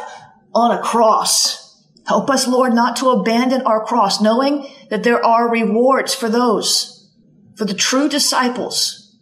On 0.53 0.71
a 0.71 0.81
cross. 0.81 1.83
Help 2.07 2.29
us, 2.29 2.47
Lord, 2.47 2.73
not 2.73 2.95
to 2.97 3.09
abandon 3.09 3.61
our 3.63 3.85
cross, 3.85 4.21
knowing 4.21 4.67
that 4.89 5.03
there 5.03 5.23
are 5.23 5.51
rewards 5.51 6.15
for 6.15 6.29
those, 6.29 7.09
for 7.55 7.65
the 7.65 7.73
true 7.73 8.09
disciples, 8.09 9.15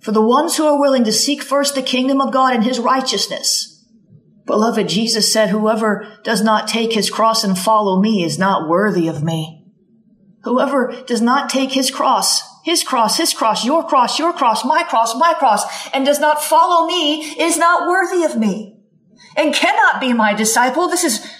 for 0.00 0.12
the 0.12 0.22
ones 0.22 0.56
who 0.56 0.64
are 0.64 0.80
willing 0.80 1.04
to 1.04 1.12
seek 1.12 1.42
first 1.42 1.74
the 1.74 1.82
kingdom 1.82 2.20
of 2.20 2.32
God 2.32 2.54
and 2.54 2.64
his 2.64 2.78
righteousness 2.78 3.77
Beloved, 4.48 4.88
Jesus 4.88 5.30
said, 5.30 5.50
whoever 5.50 6.18
does 6.24 6.42
not 6.42 6.66
take 6.66 6.94
his 6.94 7.10
cross 7.10 7.44
and 7.44 7.56
follow 7.56 8.00
me 8.00 8.24
is 8.24 8.38
not 8.38 8.66
worthy 8.66 9.06
of 9.06 9.22
me. 9.22 9.66
Whoever 10.44 11.04
does 11.06 11.20
not 11.20 11.50
take 11.50 11.72
his 11.72 11.90
cross, 11.90 12.40
his 12.64 12.82
cross, 12.82 13.18
his 13.18 13.34
cross, 13.34 13.66
your 13.66 13.84
cross, 13.84 14.18
your 14.18 14.32
cross, 14.32 14.64
my 14.64 14.84
cross, 14.84 15.14
my 15.14 15.34
cross, 15.34 15.64
and 15.92 16.06
does 16.06 16.18
not 16.18 16.42
follow 16.42 16.86
me 16.86 17.20
is 17.38 17.58
not 17.58 17.90
worthy 17.90 18.24
of 18.24 18.38
me 18.38 18.78
and 19.36 19.54
cannot 19.54 20.00
be 20.00 20.14
my 20.14 20.32
disciple. 20.32 20.88
This 20.88 21.04
is, 21.04 21.30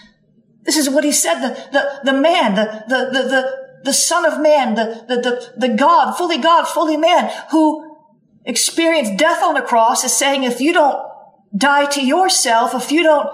this 0.64 0.76
is 0.76 0.90
what 0.90 1.02
he 1.02 1.12
said. 1.12 1.40
The, 1.40 1.54
the, 1.72 2.12
the 2.12 2.20
man, 2.20 2.56
the, 2.56 2.84
the, 2.88 3.10
the, 3.10 3.28
the, 3.28 3.68
the 3.84 3.92
son 3.94 4.26
of 4.26 4.38
man, 4.38 4.74
the, 4.74 5.06
the, 5.08 5.16
the, 5.16 5.68
the 5.68 5.74
God, 5.74 6.14
fully 6.18 6.36
God, 6.36 6.68
fully 6.68 6.98
man 6.98 7.32
who 7.52 7.96
experienced 8.44 9.16
death 9.16 9.42
on 9.42 9.54
the 9.54 9.62
cross 9.62 10.04
is 10.04 10.14
saying, 10.14 10.44
if 10.44 10.60
you 10.60 10.74
don't 10.74 11.07
die 11.56 11.86
to 11.86 12.04
yourself, 12.04 12.74
if 12.74 12.92
you 12.92 13.02
don't 13.02 13.28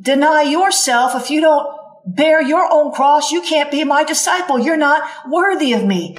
deny 0.00 0.42
yourself, 0.42 1.20
if 1.20 1.30
you 1.30 1.40
don't 1.40 1.76
bear 2.06 2.42
your 2.42 2.68
own 2.72 2.92
cross, 2.92 3.30
you 3.30 3.42
can't 3.42 3.70
be 3.70 3.84
my 3.84 4.04
disciple. 4.04 4.58
You're 4.58 4.76
not 4.76 5.08
worthy 5.28 5.72
of 5.72 5.84
me. 5.84 6.16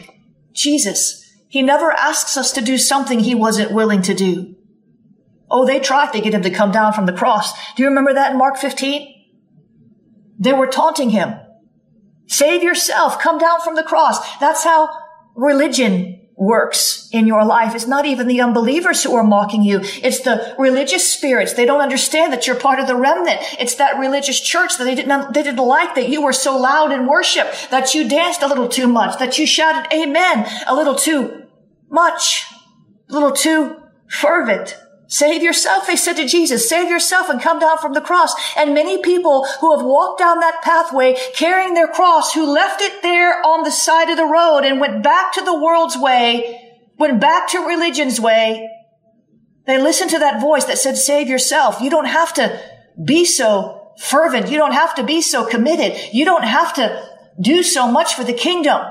Jesus, 0.54 1.34
he 1.48 1.62
never 1.62 1.91
asks 1.91 2.38
us 2.38 2.52
to 2.54 2.62
do 2.62 2.78
something 2.78 3.20
he 3.20 3.36
wasn't 3.36 3.72
willing 3.72 4.02
to 4.04 4.13
do. 4.13 4.56
Oh, 5.50 5.65
they 5.65 5.80
tried 5.80 6.13
to 6.13 6.22
get 6.22 6.34
him 6.34 6.44
to 6.44 6.50
come 6.50 6.72
down 6.72 6.94
from 6.94 7.06
the 7.06 7.13
cross. 7.13 7.54
Do 7.74 7.84
you 7.84 7.89
remember 7.89 8.13
that 8.13 8.32
in 8.32 8.38
Mark 8.38 8.58
15? 8.58 9.26
They 10.39 10.54
were 10.54 10.67
taunting 10.67 11.10
him. 11.10 11.36
Save 12.28 12.63
yourself. 12.63 13.20
Come 13.20 13.38
down 13.38 13.60
from 13.60 13.76
the 13.76 13.84
cross. 13.84 14.38
That's 14.38 14.63
how 14.63 14.89
religion 15.36 16.21
works 16.42 17.08
in 17.12 17.28
your 17.28 17.46
life. 17.46 17.76
It's 17.76 17.86
not 17.86 18.08
even 18.08 18.28
the 18.28 18.42
unbelievers 18.42 19.04
who 19.04 19.14
are 19.14 19.24
mocking 19.24 19.62
you. 19.62 19.80
It's 20.02 20.22
the 20.22 20.56
religious 20.58 21.08
spirits. 21.08 21.54
They 21.54 21.66
don't 21.66 21.82
understand 21.82 22.34
that 22.34 22.48
you're 22.48 22.56
part 22.56 22.80
of 22.80 22.88
the 22.88 22.96
remnant. 22.96 23.40
It's 23.60 23.76
that 23.76 24.00
religious 24.00 24.40
church 24.40 24.80
that 24.80 24.86
they 24.86 24.96
didn't, 24.96 25.36
they 25.36 25.44
didn't 25.44 25.64
like 25.64 25.94
that 25.94 26.10
you 26.10 26.24
were 26.24 26.34
so 26.34 26.58
loud 26.58 26.92
in 26.92 27.06
worship, 27.06 27.48
that 27.70 27.94
you 27.94 28.10
danced 28.10 28.42
a 28.42 28.48
little 28.48 28.68
too 28.68 28.88
much, 28.88 29.20
that 29.20 29.38
you 29.38 29.46
shouted 29.46 29.94
amen 29.94 30.48
a 30.66 30.74
little 30.74 30.96
too 30.96 31.44
much, 31.92 32.46
a 33.08 33.14
little 33.14 33.34
too 33.34 33.76
fervent. 34.08 34.76
Save 35.12 35.43
yourself, 35.43 35.88
they 35.88 35.97
said 35.97 36.15
to 36.15 36.26
Jesus. 36.26 36.69
Save 36.69 36.89
yourself 36.89 37.30
and 37.30 37.41
come 37.41 37.60
down 37.60 37.78
from 37.80 37.91
the 37.91 38.00
cross. 38.00 38.34
And 38.56 38.74
many 38.74 39.02
people 39.02 39.45
who 39.60 39.76
have 39.76 39.86
walked 39.86 40.19
down 40.19 40.39
that 40.39 40.62
pathway 40.63 41.17
carrying 41.36 41.74
their 41.74 41.89
cross, 41.89 42.34
who 42.34 42.50
left 42.50 42.82
it 42.82 43.02
there 43.02 43.45
on 43.45 43.63
the 43.63 43.71
side 43.71 44.10
of 44.10 44.15
the 44.15 44.24
road 44.24 44.62
and 44.62 44.80
went 44.80 45.04
back 45.04 45.34
to 45.34 45.41
the 45.41 45.54
world's 45.54 45.97
way, 45.97 46.80
went 46.97 47.19
back 47.19 47.50
to 47.50 47.60
religion's 47.60 48.21
way, 48.21 48.69
they 49.67 49.82
listened 49.82 50.12
to 50.12 50.19
that 50.19 50.39
voice 50.39 50.63
that 50.63 50.78
said, 50.78 50.95
save 50.95 51.28
yourself. 51.28 51.82
You 51.82 51.89
don't 51.89 52.06
have 52.06 52.34
to 52.36 52.58
be 53.04 53.26
so 53.26 53.91
fervent. 54.00 54.50
You 54.50 54.58
don't 54.58 54.71
have 54.71 54.95
to 54.95 55.04
be 55.04 55.19
so 55.19 55.45
committed. 55.45 56.13
You 56.13 56.24
don't 56.24 56.45
have 56.45 56.74
to 56.76 57.06
do 57.38 57.63
so 57.63 57.86
much 57.86 58.13
for 58.13 58.24
the 58.24 58.32
kingdom. 58.32 58.82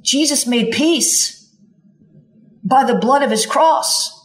Jesus 0.00 0.46
made 0.46 0.70
peace 0.70 1.52
by 2.62 2.84
the 2.84 2.94
blood 2.94 3.24
of 3.24 3.32
his 3.32 3.46
cross. 3.46 4.17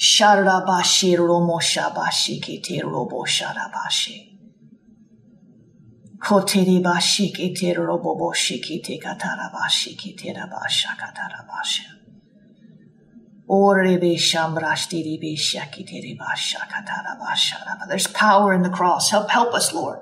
Sharabashi 0.00 1.14
Romo 1.18 1.60
Shabashi 1.60 2.40
Kite 2.40 2.82
Robo 2.82 3.24
Sharabashi. 3.24 4.38
Kotiri 6.16 6.82
Bashi 6.82 7.30
Kite 7.30 7.76
Robo 7.76 8.16
Boshi 8.16 8.62
Kite 8.62 8.98
Katarabashi 8.98 9.98
Kite 9.98 10.34
Rabasha 10.34 10.96
Katarabashi. 10.98 11.84
There's 17.88 18.06
power 18.06 18.52
in 18.54 18.62
the 18.62 18.70
cross. 18.70 19.10
Help, 19.10 19.28
help 19.28 19.52
us, 19.52 19.74
Lord, 19.74 19.98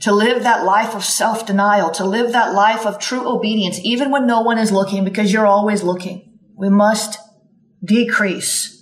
to 0.00 0.12
live 0.12 0.42
that 0.44 0.64
life 0.64 0.94
of 0.94 1.02
self-denial, 1.02 1.90
to 1.92 2.04
live 2.04 2.32
that 2.32 2.52
life 2.54 2.86
of 2.86 2.98
true 2.98 3.26
obedience, 3.26 3.80
even 3.82 4.10
when 4.10 4.26
no 4.26 4.42
one 4.42 4.58
is 4.58 4.70
looking, 4.70 5.02
because 5.02 5.32
you're 5.32 5.46
always 5.46 5.82
looking. 5.82 6.38
We 6.56 6.68
must 6.68 7.18
decrease 7.82 8.77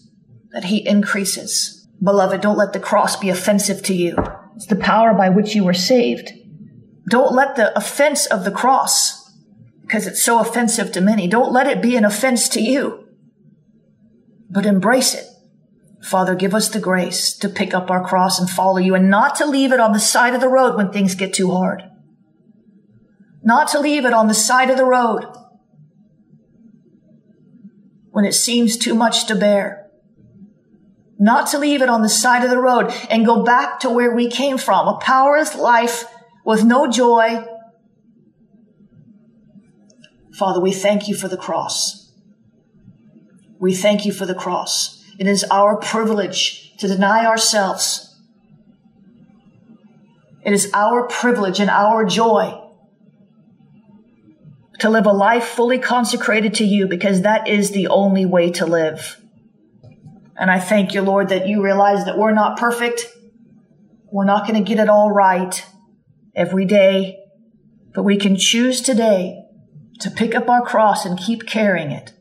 that 0.57 0.65
he 0.65 0.89
increases. 0.89 1.87
Beloved, 2.03 2.41
don't 2.41 2.57
let 2.57 2.73
the 2.73 2.81
cross 2.81 3.15
be 3.15 3.29
offensive 3.29 3.83
to 3.83 3.95
you. 3.95 4.17
It's 4.55 4.65
the 4.65 4.75
power 4.75 5.13
by 5.13 5.29
which 5.29 5.55
you 5.55 5.63
were 5.65 5.75
saved. 5.75 6.33
Don't 7.11 7.35
let 7.35 7.57
the 7.57 7.77
offense 7.77 8.25
of 8.25 8.45
the 8.45 8.51
cross, 8.51 9.37
because 9.83 10.07
it's 10.07 10.23
so 10.23 10.41
offensive 10.41 10.93
to 10.93 11.03
many, 11.03 11.29
don't 11.29 11.53
let 11.53 11.67
it 11.67 11.83
be 11.83 11.95
an 11.95 12.07
offense 12.07 12.49
to 12.49 12.63
you, 12.63 13.07
but 14.49 14.65
embrace 14.65 15.13
it. 15.13 15.27
Father, 16.03 16.35
give 16.35 16.55
us 16.55 16.71
the 16.71 16.81
grace 16.81 17.37
to 17.37 17.51
pick 17.51 17.75
up 17.75 17.91
our 17.91 18.03
cross 18.03 18.41
and 18.41 18.49
follow 18.49 18.79
you 18.79 18.95
and 18.95 19.11
not 19.11 19.37
to 19.37 19.45
leave 19.45 19.73
it 19.73 19.81
on 19.81 19.93
the 19.93 20.01
side 20.01 20.35
of 20.35 20.41
the 20.41 20.49
road 20.49 20.75
when 20.75 20.91
things 20.91 21.15
get 21.15 21.35
too 21.35 21.51
hard. 21.51 21.83
Not 23.43 23.69
to 23.69 23.79
leave 23.79 24.07
it 24.07 24.15
on 24.15 24.29
the 24.29 24.35
side 24.35 24.71
of 24.71 24.79
the 24.79 24.87
road 24.87 25.27
when 28.11 28.25
it 28.25 28.33
seems 28.33 28.79
too 28.79 28.95
much 28.95 29.27
to 29.27 29.35
bear. 29.35 29.86
Not 31.19 31.49
to 31.51 31.59
leave 31.59 31.83
it 31.83 31.89
on 31.89 32.03
the 32.03 32.09
side 32.09 32.45
of 32.45 32.51
the 32.51 32.61
road 32.61 32.93
and 33.09 33.25
go 33.25 33.43
back 33.43 33.81
to 33.81 33.91
where 33.91 34.15
we 34.15 34.31
came 34.31 34.59
from, 34.59 34.87
a 34.87 34.99
powerless 34.99 35.55
life 35.55 36.05
with 36.45 36.65
no 36.65 36.91
joy. 36.91 37.45
Father, 40.33 40.61
we 40.61 40.73
thank 40.73 41.09
you 41.09 41.15
for 41.15 41.29
the 41.29 41.37
cross. 41.37 42.13
We 43.59 43.75
thank 43.75 44.05
you 44.05 44.13
for 44.13 44.27
the 44.27 44.35
cross. 44.35 45.03
It 45.19 45.27
is 45.27 45.45
our 45.51 45.77
privilege 45.77 46.77
to 46.77 46.89
deny 46.89 47.25
ourselves. 47.25 48.15
It 50.45 50.53
is 50.53 50.71
our 50.75 51.09
privilege 51.09 51.59
and 51.59 51.71
our 51.71 52.05
joy 52.05 52.63
to 54.79 54.91
live 54.91 55.07
a 55.07 55.13
life 55.13 55.45
fully 55.45 55.79
consecrated 55.79 56.55
to 56.55 56.65
you 56.65 56.87
because 56.87 57.23
that 57.23 57.49
is 57.49 57.71
the 57.71 57.89
only 57.89 58.27
way 58.27 58.51
to 58.53 58.67
live. 58.67 59.21
And 60.39 60.51
I 60.51 60.59
thank 60.59 60.93
you, 60.93 61.03
Lord, 61.03 61.31
that 61.31 61.47
you 61.47 61.63
realize 61.63 62.05
that 62.05 62.19
we're 62.19 62.33
not 62.33 62.59
perfect. 62.59 63.07
We're 64.13 64.27
not 64.27 64.47
going 64.47 64.63
to 64.63 64.69
get 64.69 64.83
it 64.83 64.89
all 64.89 65.11
right 65.11 65.65
every 66.35 66.65
day, 66.65 67.19
but 67.95 68.03
we 68.03 68.17
can 68.19 68.37
choose 68.37 68.81
today 68.81 69.43
to 70.01 70.11
pick 70.11 70.35
up 70.35 70.49
our 70.49 70.63
cross 70.63 71.07
and 71.07 71.19
keep 71.19 71.47
carrying 71.47 71.91
it 71.91 72.13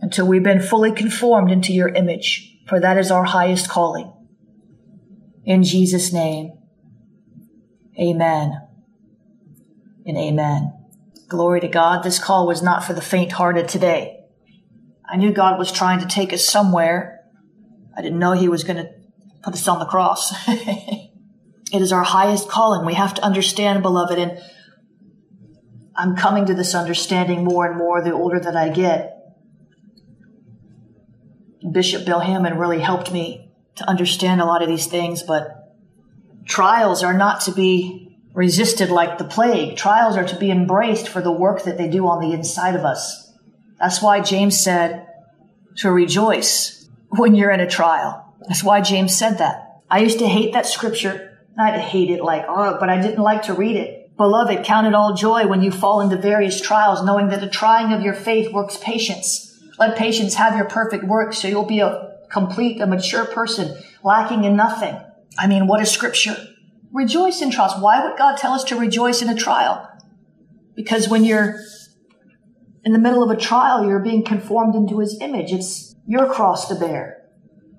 until 0.00 0.26
we've 0.26 0.42
been 0.42 0.62
fully 0.62 0.92
conformed 0.92 1.50
into 1.50 1.74
your 1.74 1.90
image, 1.90 2.56
for 2.66 2.80
that 2.80 2.96
is 2.96 3.10
our 3.10 3.24
highest 3.24 3.68
calling. 3.68 4.10
In 5.44 5.62
Jesus' 5.62 6.12
name, 6.12 6.52
amen 7.98 8.60
and 10.06 10.16
amen. 10.16 10.72
Glory 11.28 11.60
to 11.60 11.68
God. 11.68 12.02
This 12.02 12.18
call 12.18 12.46
was 12.46 12.62
not 12.62 12.82
for 12.82 12.94
the 12.94 13.02
faint 13.02 13.32
hearted 13.32 13.68
today. 13.68 14.19
I 15.10 15.16
knew 15.16 15.32
God 15.32 15.58
was 15.58 15.72
trying 15.72 16.00
to 16.00 16.06
take 16.06 16.32
us 16.32 16.46
somewhere. 16.46 17.20
I 17.96 18.02
didn't 18.02 18.18
know 18.18 18.32
He 18.32 18.48
was 18.48 18.64
going 18.64 18.76
to 18.76 18.90
put 19.42 19.54
us 19.54 19.66
on 19.66 19.78
the 19.78 19.86
cross. 19.86 20.32
it 20.48 21.10
is 21.72 21.92
our 21.92 22.04
highest 22.04 22.48
calling. 22.48 22.86
We 22.86 22.94
have 22.94 23.14
to 23.14 23.22
understand, 23.22 23.82
beloved, 23.82 24.18
and 24.18 24.38
I'm 25.96 26.16
coming 26.16 26.46
to 26.46 26.54
this 26.54 26.74
understanding 26.74 27.44
more 27.44 27.66
and 27.66 27.76
more 27.76 28.02
the 28.02 28.12
older 28.12 28.38
that 28.38 28.56
I 28.56 28.68
get. 28.68 29.16
Bishop 31.72 32.06
Bill 32.06 32.20
Hamon 32.20 32.56
really 32.56 32.80
helped 32.80 33.12
me 33.12 33.52
to 33.76 33.88
understand 33.88 34.40
a 34.40 34.44
lot 34.44 34.62
of 34.62 34.68
these 34.68 34.86
things, 34.86 35.22
but 35.22 35.76
trials 36.46 37.02
are 37.02 37.16
not 37.16 37.40
to 37.42 37.52
be 37.52 38.16
resisted 38.32 38.90
like 38.90 39.18
the 39.18 39.24
plague. 39.24 39.76
Trials 39.76 40.16
are 40.16 40.26
to 40.26 40.36
be 40.36 40.50
embraced 40.50 41.08
for 41.08 41.20
the 41.20 41.32
work 41.32 41.64
that 41.64 41.76
they 41.76 41.88
do 41.88 42.06
on 42.06 42.20
the 42.20 42.32
inside 42.32 42.76
of 42.76 42.84
us. 42.84 43.29
That's 43.80 44.02
why 44.02 44.20
James 44.20 44.62
said 44.62 45.06
to 45.78 45.90
rejoice 45.90 46.88
when 47.08 47.34
you're 47.34 47.50
in 47.50 47.60
a 47.60 47.68
trial. 47.68 48.34
That's 48.46 48.62
why 48.62 48.80
James 48.80 49.16
said 49.16 49.38
that. 49.38 49.80
I 49.90 50.00
used 50.00 50.18
to 50.18 50.28
hate 50.28 50.52
that 50.52 50.66
scripture. 50.66 51.26
To 51.58 51.78
hate 51.78 52.08
it 52.08 52.24
like, 52.24 52.46
oh, 52.48 52.78
but 52.80 52.88
I 52.88 53.02
didn't 53.02 53.22
like 53.22 53.42
to 53.42 53.52
read 53.52 53.76
it. 53.76 54.16
Beloved, 54.16 54.64
count 54.64 54.86
it 54.86 54.94
all 54.94 55.12
joy 55.12 55.46
when 55.46 55.60
you 55.60 55.70
fall 55.70 56.00
into 56.00 56.16
various 56.16 56.58
trials, 56.58 57.04
knowing 57.04 57.28
that 57.28 57.42
the 57.42 57.50
trying 57.50 57.92
of 57.92 58.00
your 58.00 58.14
faith 58.14 58.50
works 58.50 58.78
patience. 58.78 59.60
Let 59.78 59.98
patience 59.98 60.36
have 60.36 60.56
your 60.56 60.64
perfect 60.64 61.04
work 61.04 61.34
so 61.34 61.48
you'll 61.48 61.66
be 61.66 61.80
a 61.80 62.16
complete, 62.30 62.80
a 62.80 62.86
mature 62.86 63.26
person, 63.26 63.76
lacking 64.02 64.44
in 64.44 64.56
nothing. 64.56 64.98
I 65.38 65.48
mean, 65.48 65.66
what 65.66 65.82
is 65.82 65.90
scripture? 65.90 66.36
Rejoice 66.92 67.42
in 67.42 67.50
trials. 67.50 67.78
Why 67.78 68.02
would 68.06 68.16
God 68.16 68.38
tell 68.38 68.52
us 68.52 68.64
to 68.64 68.76
rejoice 68.76 69.20
in 69.20 69.28
a 69.28 69.36
trial? 69.36 69.86
Because 70.74 71.10
when 71.10 71.24
you're 71.24 71.60
in 72.84 72.92
the 72.92 72.98
middle 72.98 73.22
of 73.22 73.30
a 73.30 73.40
trial, 73.40 73.86
you're 73.86 74.00
being 74.00 74.24
conformed 74.24 74.74
into 74.74 75.00
his 75.00 75.18
image. 75.20 75.52
It's 75.52 75.94
your 76.06 76.32
cross 76.32 76.68
to 76.68 76.74
bear. 76.74 77.28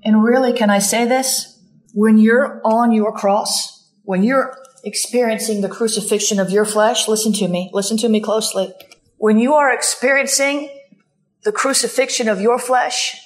And 0.04 0.24
really, 0.24 0.54
can 0.54 0.70
I 0.70 0.80
say 0.80 1.06
this? 1.06 1.60
When 1.94 2.18
you're 2.18 2.62
on 2.64 2.92
your 2.92 3.12
cross, 3.12 3.90
when 4.04 4.24
you're 4.24 4.58
experiencing 4.84 5.62
the 5.62 5.70
crucifixion 5.70 6.40
of 6.40 6.50
your 6.50 6.66
flesh, 6.66 7.08
listen 7.08 7.34
to 7.34 7.48
me, 7.48 7.70
listen 7.74 7.98
to 7.98 8.10
me 8.10 8.20
closely. 8.20 8.74
When 9.18 9.38
you 9.38 9.54
are 9.54 9.74
experiencing 9.74 10.70
the 11.44 11.52
crucifixion 11.52 12.28
of 12.28 12.42
your 12.42 12.58
flesh, 12.58 13.20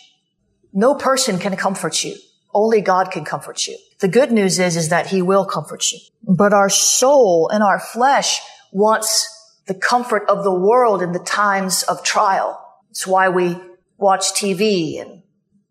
no 0.74 0.96
person 0.96 1.40
can 1.40 1.56
comfort 1.56 2.04
you. 2.04 2.16
Only 2.54 2.82
God 2.82 3.12
can 3.12 3.26
comfort 3.26 3.68
you. 3.68 3.78
The 4.00 4.08
good 4.08 4.32
news 4.32 4.60
is, 4.60 4.76
is 4.76 4.90
that 4.90 5.08
he 5.08 5.22
will 5.22 5.46
comfort 5.46 5.92
you. 5.92 6.00
But 6.24 6.54
our 6.54 6.70
soul 6.70 7.50
and 7.54 7.62
our 7.62 7.80
flesh 7.80 8.42
wants 8.72 9.35
the 9.68 9.74
comfort 9.74 10.24
of 10.30 10.44
the 10.44 10.54
world 10.54 11.02
in 11.02 11.12
the 11.12 11.20
times 11.20 11.84
of 11.84 12.04
trial. 12.04 12.62
It's 12.92 13.08
why 13.08 13.30
we 13.30 13.60
watch 13.98 14.34
TV 14.34 15.02
and 15.02 15.24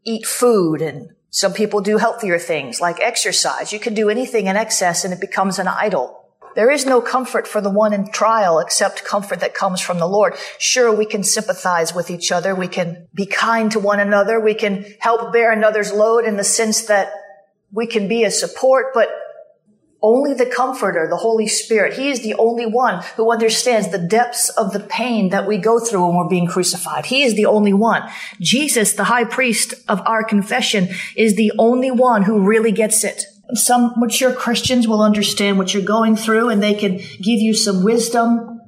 eat 0.04 0.26
food 0.26 0.82
and 0.82 1.10
some 1.30 1.52
people 1.52 1.80
do 1.80 1.96
healthier 1.98 2.38
things 2.38 2.80
like 2.80 3.00
exercise. 3.00 3.72
You 3.72 3.80
can 3.80 3.94
do 3.94 4.08
anything 4.08 4.46
in 4.46 4.56
excess 4.56 5.04
and 5.04 5.12
it 5.12 5.20
becomes 5.20 5.58
an 5.58 5.66
idol. 5.66 6.20
There 6.54 6.70
is 6.70 6.86
no 6.86 7.00
comfort 7.00 7.48
for 7.48 7.60
the 7.60 7.70
one 7.70 7.92
in 7.92 8.12
trial 8.12 8.60
except 8.60 9.04
comfort 9.04 9.40
that 9.40 9.54
comes 9.54 9.80
from 9.80 9.98
the 9.98 10.06
Lord. 10.06 10.34
Sure, 10.58 10.94
we 10.94 11.06
can 11.06 11.24
sympathize 11.24 11.92
with 11.92 12.10
each 12.10 12.30
other. 12.30 12.54
We 12.54 12.68
can 12.68 13.08
be 13.12 13.26
kind 13.26 13.72
to 13.72 13.80
one 13.80 13.98
another. 13.98 14.38
We 14.38 14.54
can 14.54 14.86
help 15.00 15.32
bear 15.32 15.50
another's 15.50 15.92
load 15.92 16.24
in 16.24 16.36
the 16.36 16.44
sense 16.44 16.82
that 16.82 17.12
we 17.72 17.88
can 17.88 18.06
be 18.06 18.22
a 18.22 18.30
support, 18.30 18.94
but 18.94 19.08
only 20.04 20.34
the 20.34 20.44
comforter, 20.44 21.08
the 21.08 21.16
Holy 21.16 21.48
Spirit, 21.48 21.94
He 21.94 22.10
is 22.10 22.20
the 22.20 22.34
only 22.34 22.66
one 22.66 23.02
who 23.16 23.32
understands 23.32 23.90
the 23.90 23.98
depths 23.98 24.50
of 24.50 24.72
the 24.72 24.80
pain 24.80 25.30
that 25.30 25.46
we 25.46 25.56
go 25.56 25.80
through 25.80 26.06
when 26.06 26.16
we're 26.16 26.28
being 26.28 26.46
crucified. 26.46 27.06
He 27.06 27.22
is 27.22 27.34
the 27.34 27.46
only 27.46 27.72
one. 27.72 28.02
Jesus, 28.38 28.92
the 28.92 29.04
high 29.04 29.24
priest 29.24 29.72
of 29.88 30.02
our 30.06 30.22
confession, 30.22 30.88
is 31.16 31.36
the 31.36 31.52
only 31.58 31.90
one 31.90 32.22
who 32.22 32.46
really 32.46 32.70
gets 32.70 33.02
it. 33.02 33.24
Some 33.54 33.94
mature 33.96 34.32
Christians 34.32 34.86
will 34.86 35.02
understand 35.02 35.56
what 35.56 35.72
you're 35.72 35.82
going 35.82 36.16
through 36.16 36.50
and 36.50 36.62
they 36.62 36.74
can 36.74 36.96
give 36.96 37.40
you 37.40 37.54
some 37.54 37.82
wisdom 37.82 38.60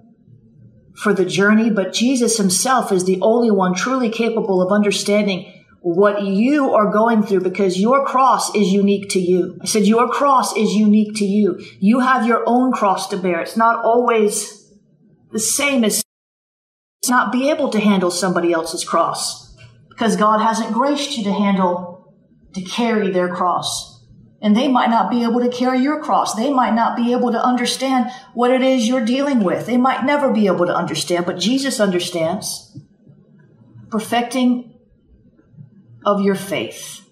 for 0.97 1.13
the 1.13 1.27
journey, 1.27 1.69
but 1.69 1.93
Jesus 1.93 2.39
himself 2.39 2.91
is 2.91 3.05
the 3.05 3.19
only 3.21 3.51
one 3.51 3.75
truly 3.75 4.09
capable 4.09 4.63
of 4.63 4.73
understanding 4.73 5.53
what 5.89 6.25
you 6.25 6.75
are 6.75 6.91
going 6.91 7.23
through 7.23 7.39
because 7.39 7.79
your 7.79 8.05
cross 8.05 8.53
is 8.57 8.73
unique 8.73 9.09
to 9.09 9.21
you. 9.21 9.57
I 9.63 9.67
said 9.67 9.87
your 9.87 10.09
cross 10.09 10.57
is 10.57 10.73
unique 10.73 11.15
to 11.19 11.25
you. 11.25 11.65
You 11.79 12.01
have 12.01 12.27
your 12.27 12.43
own 12.45 12.73
cross 12.73 13.09
to 13.11 13.17
bear. 13.17 13.41
It's 13.41 13.57
not 13.57 13.85
always 13.85 14.69
the 15.31 15.39
same 15.39 15.85
as 15.85 16.03
not 17.09 17.31
be 17.31 17.51
able 17.51 17.69
to 17.69 17.79
handle 17.79 18.11
somebody 18.11 18.53
else's 18.53 18.83
cross 18.83 19.55
because 19.89 20.17
God 20.17 20.41
hasn't 20.41 20.73
graced 20.73 21.17
you 21.17 21.23
to 21.23 21.33
handle, 21.33 22.13
to 22.55 22.63
carry 22.63 23.13
their 23.13 23.33
cross. 23.33 24.05
And 24.43 24.57
they 24.57 24.67
might 24.67 24.91
not 24.91 25.09
be 25.09 25.23
able 25.23 25.39
to 25.39 25.57
carry 25.57 25.79
your 25.79 26.03
cross. 26.03 26.35
They 26.35 26.53
might 26.53 26.75
not 26.75 26.97
be 26.97 27.13
able 27.13 27.31
to 27.31 27.41
understand 27.41 28.11
what 28.35 28.51
it 28.51 28.61
is 28.61 28.89
you're 28.89 29.05
dealing 29.05 29.45
with. 29.45 29.67
They 29.67 29.77
might 29.77 30.05
never 30.05 30.33
be 30.33 30.49
able 30.49 30.67
to 30.67 30.75
understand, 30.75 31.27
but 31.27 31.39
Jesus 31.39 31.79
understands. 31.79 32.77
Perfecting 33.89 34.76
of 36.07 36.21
your 36.21 36.37
faith. 36.37 37.03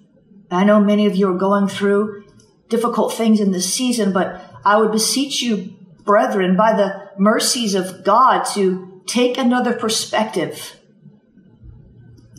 I 0.50 0.64
know 0.64 0.80
many 0.80 1.06
of 1.06 1.16
you 1.16 1.28
are 1.28 1.38
going 1.38 1.66
through 1.68 2.24
difficult 2.68 3.12
things 3.12 3.40
in 3.40 3.50
this 3.50 3.74
season, 3.74 4.12
but 4.12 4.40
I 4.64 4.76
would 4.76 4.92
beseech 4.92 5.42
you, 5.42 5.74
brethren, 6.04 6.56
by 6.56 6.74
the 6.74 7.10
mercies 7.18 7.74
of 7.74 8.04
God, 8.04 8.44
to 8.54 9.02
take 9.06 9.36
another 9.36 9.74
perspective, 9.74 10.76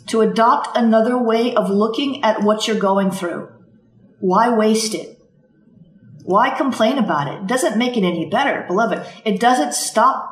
to 0.08 0.22
adopt 0.22 0.76
another 0.78 1.18
way 1.18 1.54
of 1.54 1.70
looking 1.70 2.24
at 2.24 2.42
what 2.42 2.68
you're 2.68 2.80
going 2.80 3.12
through. 3.12 3.50
Why 4.20 4.56
waste 4.56 4.96
it? 4.96 5.20
Why 6.24 6.50
complain 6.50 6.98
about 6.98 7.28
it? 7.28 7.42
It 7.42 7.48
doesn't 7.48 7.78
make 7.78 7.98
it 7.98 8.04
any 8.04 8.30
better, 8.30 8.66
beloved. 8.68 9.06
It 9.26 9.40
doesn't 9.40 9.74
stop 9.74 10.32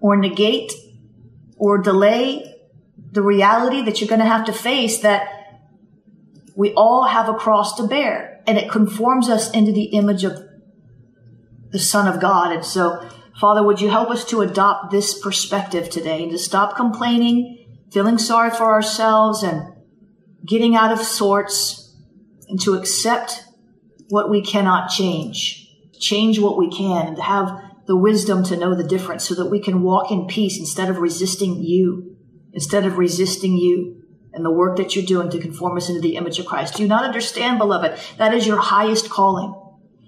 or 0.00 0.16
negate 0.16 0.72
or 1.56 1.78
delay 1.78 2.57
the 3.12 3.22
reality 3.22 3.82
that 3.82 4.00
you're 4.00 4.08
going 4.08 4.20
to 4.20 4.26
have 4.26 4.46
to 4.46 4.52
face 4.52 5.00
that 5.00 5.28
we 6.56 6.72
all 6.74 7.04
have 7.04 7.28
a 7.28 7.34
cross 7.34 7.76
to 7.76 7.86
bear 7.86 8.42
and 8.46 8.58
it 8.58 8.70
conforms 8.70 9.28
us 9.28 9.50
into 9.50 9.72
the 9.72 9.84
image 9.84 10.24
of 10.24 10.42
the 11.70 11.78
Son 11.78 12.12
of 12.12 12.20
God. 12.20 12.52
And 12.52 12.64
so, 12.64 13.06
Father, 13.38 13.62
would 13.62 13.80
you 13.80 13.90
help 13.90 14.10
us 14.10 14.24
to 14.26 14.40
adopt 14.40 14.90
this 14.90 15.18
perspective 15.18 15.88
today 15.90 16.22
and 16.22 16.32
to 16.32 16.38
stop 16.38 16.76
complaining, 16.76 17.66
feeling 17.92 18.18
sorry 18.18 18.50
for 18.50 18.64
ourselves 18.64 19.42
and 19.42 19.74
getting 20.44 20.74
out 20.74 20.92
of 20.92 21.00
sorts 21.00 21.94
and 22.48 22.60
to 22.62 22.74
accept 22.74 23.44
what 24.08 24.30
we 24.30 24.42
cannot 24.42 24.88
change, 24.88 25.70
change 26.00 26.38
what 26.38 26.56
we 26.56 26.70
can 26.70 27.08
and 27.08 27.16
to 27.16 27.22
have 27.22 27.50
the 27.86 27.96
wisdom 27.96 28.42
to 28.44 28.56
know 28.56 28.74
the 28.74 28.84
difference 28.84 29.28
so 29.28 29.34
that 29.34 29.50
we 29.50 29.60
can 29.60 29.82
walk 29.82 30.10
in 30.10 30.26
peace 30.26 30.58
instead 30.58 30.88
of 30.88 30.98
resisting 30.98 31.62
you 31.62 32.17
instead 32.52 32.86
of 32.86 32.98
resisting 32.98 33.56
you 33.56 34.02
and 34.32 34.44
the 34.44 34.50
work 34.50 34.76
that 34.76 34.94
you're 34.94 35.04
doing 35.04 35.30
to 35.30 35.38
conform 35.38 35.76
us 35.76 35.88
into 35.88 36.00
the 36.00 36.16
image 36.16 36.38
of 36.38 36.46
Christ. 36.46 36.76
Do 36.76 36.82
you 36.82 36.88
not 36.88 37.04
understand, 37.04 37.58
beloved? 37.58 37.98
That 38.18 38.34
is 38.34 38.46
your 38.46 38.58
highest 38.58 39.10
calling. 39.10 39.54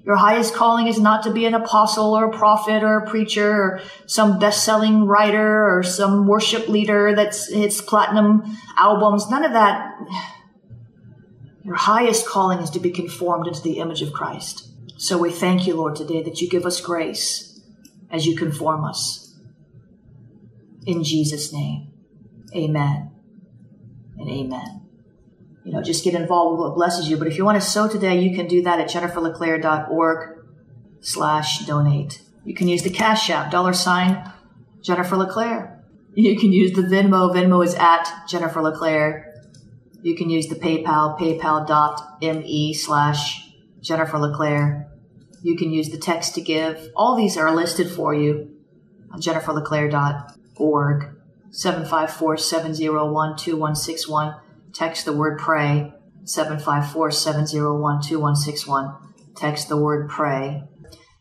Your 0.05 0.17
highest 0.17 0.55
calling 0.55 0.87
is 0.87 0.99
not 0.99 1.25
to 1.25 1.33
be 1.33 1.45
an 1.45 1.55
apostle 1.55 2.15
or 2.15 2.27
a 2.27 2.37
prophet 2.37 2.83
or 2.83 2.99
a 2.99 3.11
preacher 3.11 3.51
or 3.51 3.81
some 4.07 4.39
best-selling 4.39 5.05
writer 5.05 5.77
or 5.77 5.83
some 5.83 6.27
worship 6.27 6.69
leader 6.69 7.15
that's 7.15 7.53
hits 7.53 7.81
platinum 7.81 8.43
albums. 8.77 9.29
None 9.29 9.45
of 9.45 9.53
that. 9.53 9.95
Your 11.65 11.77
highest 11.77 12.27
calling 12.27 12.61
is 12.61 12.71
to 12.71 12.81
be 12.81 12.91
conformed 12.91 13.47
into 13.47 13.61
the 13.61 13.79
image 13.79 14.01
of 14.01 14.13
Christ. 14.13 14.69
So 14.97 15.19
we 15.19 15.31
thank 15.31 15.67
you, 15.67 15.75
Lord, 15.75 15.97
today 15.97 16.23
that 16.23 16.41
you 16.41 16.49
give 16.49 16.65
us 16.65 16.81
grace 16.81 17.61
as 18.11 18.27
you 18.27 18.37
conform 18.37 18.85
us. 18.85 19.39
In 20.87 21.05
Jesus' 21.05 21.53
name, 21.53 21.90
amen 22.55 23.11
and 24.19 24.29
amen 24.29 24.81
you 25.65 25.73
know, 25.73 25.83
just 25.83 26.05
get 26.05 26.15
involved 26.15 26.59
with 26.59 26.69
what 26.69 26.75
blesses 26.75 27.09
you. 27.09 27.17
But 27.17 27.29
if 27.29 27.37
you 27.37 27.45
want 27.45 27.61
to 27.61 27.67
sow 27.67 27.89
today, 27.89 28.21
you 28.21 28.35
can 28.35 28.49
do 28.49 28.63
that 28.63 28.81
at 28.81 28.89
jenniferleclaire.org 28.89 30.45
slash 31.01 31.67
donate. 31.67 32.23
You 32.45 32.55
can 32.55 32.69
use 32.69 32.83
the 32.83 32.91
Cash 32.91 33.31
App, 33.31 33.51
dollar 33.51 33.73
sign 33.73 34.33
Jennifer 34.83 35.17
LeClaire. 35.17 35.85
You 36.15 36.39
can 36.39 36.53
use 36.53 36.73
the 36.73 36.83
Venmo. 36.83 37.33
Venmo 37.33 37.65
is 37.65 37.75
at 37.75 38.27
Jennifer 38.27 38.63
LeClaire. 38.63 39.35
You 40.03 40.17
can 40.17 40.31
use 40.31 40.47
the 40.49 40.55
PayPal, 40.55 41.19
paypal.me 41.19 42.75
slash 42.75 43.53
Jennifer 43.83 44.19
LeClaire. 44.19 44.89
You 45.43 45.57
can 45.57 45.71
use 45.73 45.91
the 45.91 45.99
text 45.99 46.35
to 46.35 46.41
give. 46.41 46.89
All 46.97 47.17
these 47.17 47.37
are 47.37 47.55
listed 47.55 47.91
for 47.91 48.15
you 48.15 48.57
on 49.13 49.21
jenniferleclaire.org, 49.21 51.17
754 51.51 52.37
701 52.37 53.37
2161 53.37 54.35
text 54.73 55.05
the 55.05 55.13
word 55.13 55.39
pray. 55.39 55.93
754-701-2161 56.25 58.97
text 59.37 59.69
the 59.69 59.77
word 59.77 60.09
pray. 60.11 60.65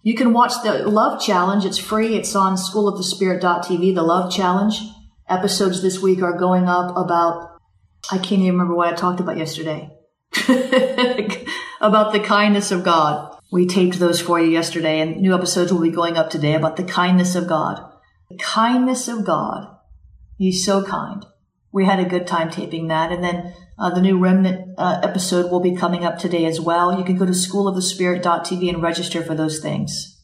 You 0.04 0.16
can 0.16 0.34
watch 0.34 0.54
the 0.64 0.88
love 0.88 1.22
challenge. 1.22 1.66
It's 1.66 1.78
free. 1.78 2.16
It's 2.16 2.36
on 2.36 2.56
schoolofthespirit.tv 2.56 3.94
the 3.96 4.04
love 4.04 4.32
challenge. 4.32 4.80
Episodes 5.28 5.82
this 5.82 6.00
week 6.00 6.22
are 6.22 6.38
going 6.38 6.66
up 6.66 6.96
about 6.98 7.50
i 8.12 8.18
can't 8.18 8.42
even 8.42 8.54
remember 8.54 8.76
what 8.76 8.92
i 8.92 8.96
talked 8.96 9.20
about 9.20 9.38
yesterday. 9.38 9.90
About 11.82 12.12
the 12.12 12.20
kindness 12.20 12.72
of 12.72 12.84
god. 12.84 13.38
We 13.54 13.66
taped 13.66 14.00
those 14.00 14.20
for 14.20 14.38
you 14.38 14.50
yesterday 14.50 15.00
and 15.00 15.22
new 15.22 15.34
episodes 15.34 15.72
will 15.72 15.82
be 15.82 15.92
going 15.92 16.18
up 16.18 16.30
today 16.30 16.54
about 16.54 16.76
the 16.76 16.84
kindness 16.84 17.36
of 17.36 17.48
god. 17.48 17.82
The 18.30 18.36
kindness 18.36 19.08
of 19.08 19.24
god 19.24 19.79
he's 20.40 20.66
so 20.66 20.84
kind 20.84 21.28
we 21.72 21.86
had 21.86 22.00
a 22.00 22.06
good 22.06 22.26
time 22.28 22.50
taping 22.50 22.88
that. 22.88 23.12
And 23.12 23.24
then 23.24 23.54
uh, 23.78 23.94
the 23.94 24.02
new 24.02 24.18
Remnant 24.20 24.74
uh, 24.78 25.00
episode 25.04 25.52
will 25.52 25.60
be 25.60 25.76
coming 25.76 26.04
up 26.04 26.18
today 26.18 26.46
as 26.46 26.60
well. 26.60 26.98
You 26.98 27.04
can 27.04 27.18
go 27.18 27.26
to 27.26 27.32
schoolofthespirit.tv 27.32 28.70
and 28.70 28.82
register 28.82 29.24
for 29.24 29.36
those 29.36 29.60
things. 29.60 30.16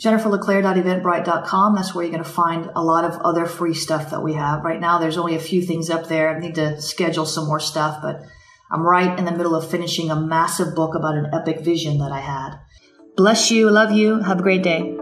JenniferLeClaire.eventbrite.com. 0.00 1.74
That's 1.74 1.94
where 1.94 2.04
you're 2.04 2.12
going 2.12 2.24
to 2.24 2.30
find 2.30 2.70
a 2.74 2.82
lot 2.82 3.04
of 3.04 3.20
other 3.20 3.46
free 3.46 3.74
stuff 3.74 4.10
that 4.10 4.22
we 4.22 4.32
have. 4.32 4.64
Right 4.64 4.80
now, 4.80 4.98
there's 4.98 5.18
only 5.18 5.36
a 5.36 5.40
few 5.40 5.62
things 5.62 5.90
up 5.90 6.08
there. 6.08 6.34
I 6.34 6.40
need 6.40 6.54
to 6.56 6.80
schedule 6.80 7.26
some 7.26 7.46
more 7.46 7.60
stuff, 7.60 8.00
but 8.02 8.22
I'm 8.70 8.82
right 8.82 9.16
in 9.18 9.26
the 9.26 9.32
middle 9.32 9.54
of 9.54 9.70
finishing 9.70 10.10
a 10.10 10.16
massive 10.16 10.74
book 10.74 10.94
about 10.94 11.14
an 11.14 11.30
epic 11.32 11.60
vision 11.60 11.98
that 11.98 12.10
I 12.10 12.20
had. 12.20 12.58
Bless 13.16 13.50
you. 13.50 13.70
Love 13.70 13.92
you. 13.92 14.20
Have 14.20 14.40
a 14.40 14.42
great 14.42 14.62
day. 14.62 15.01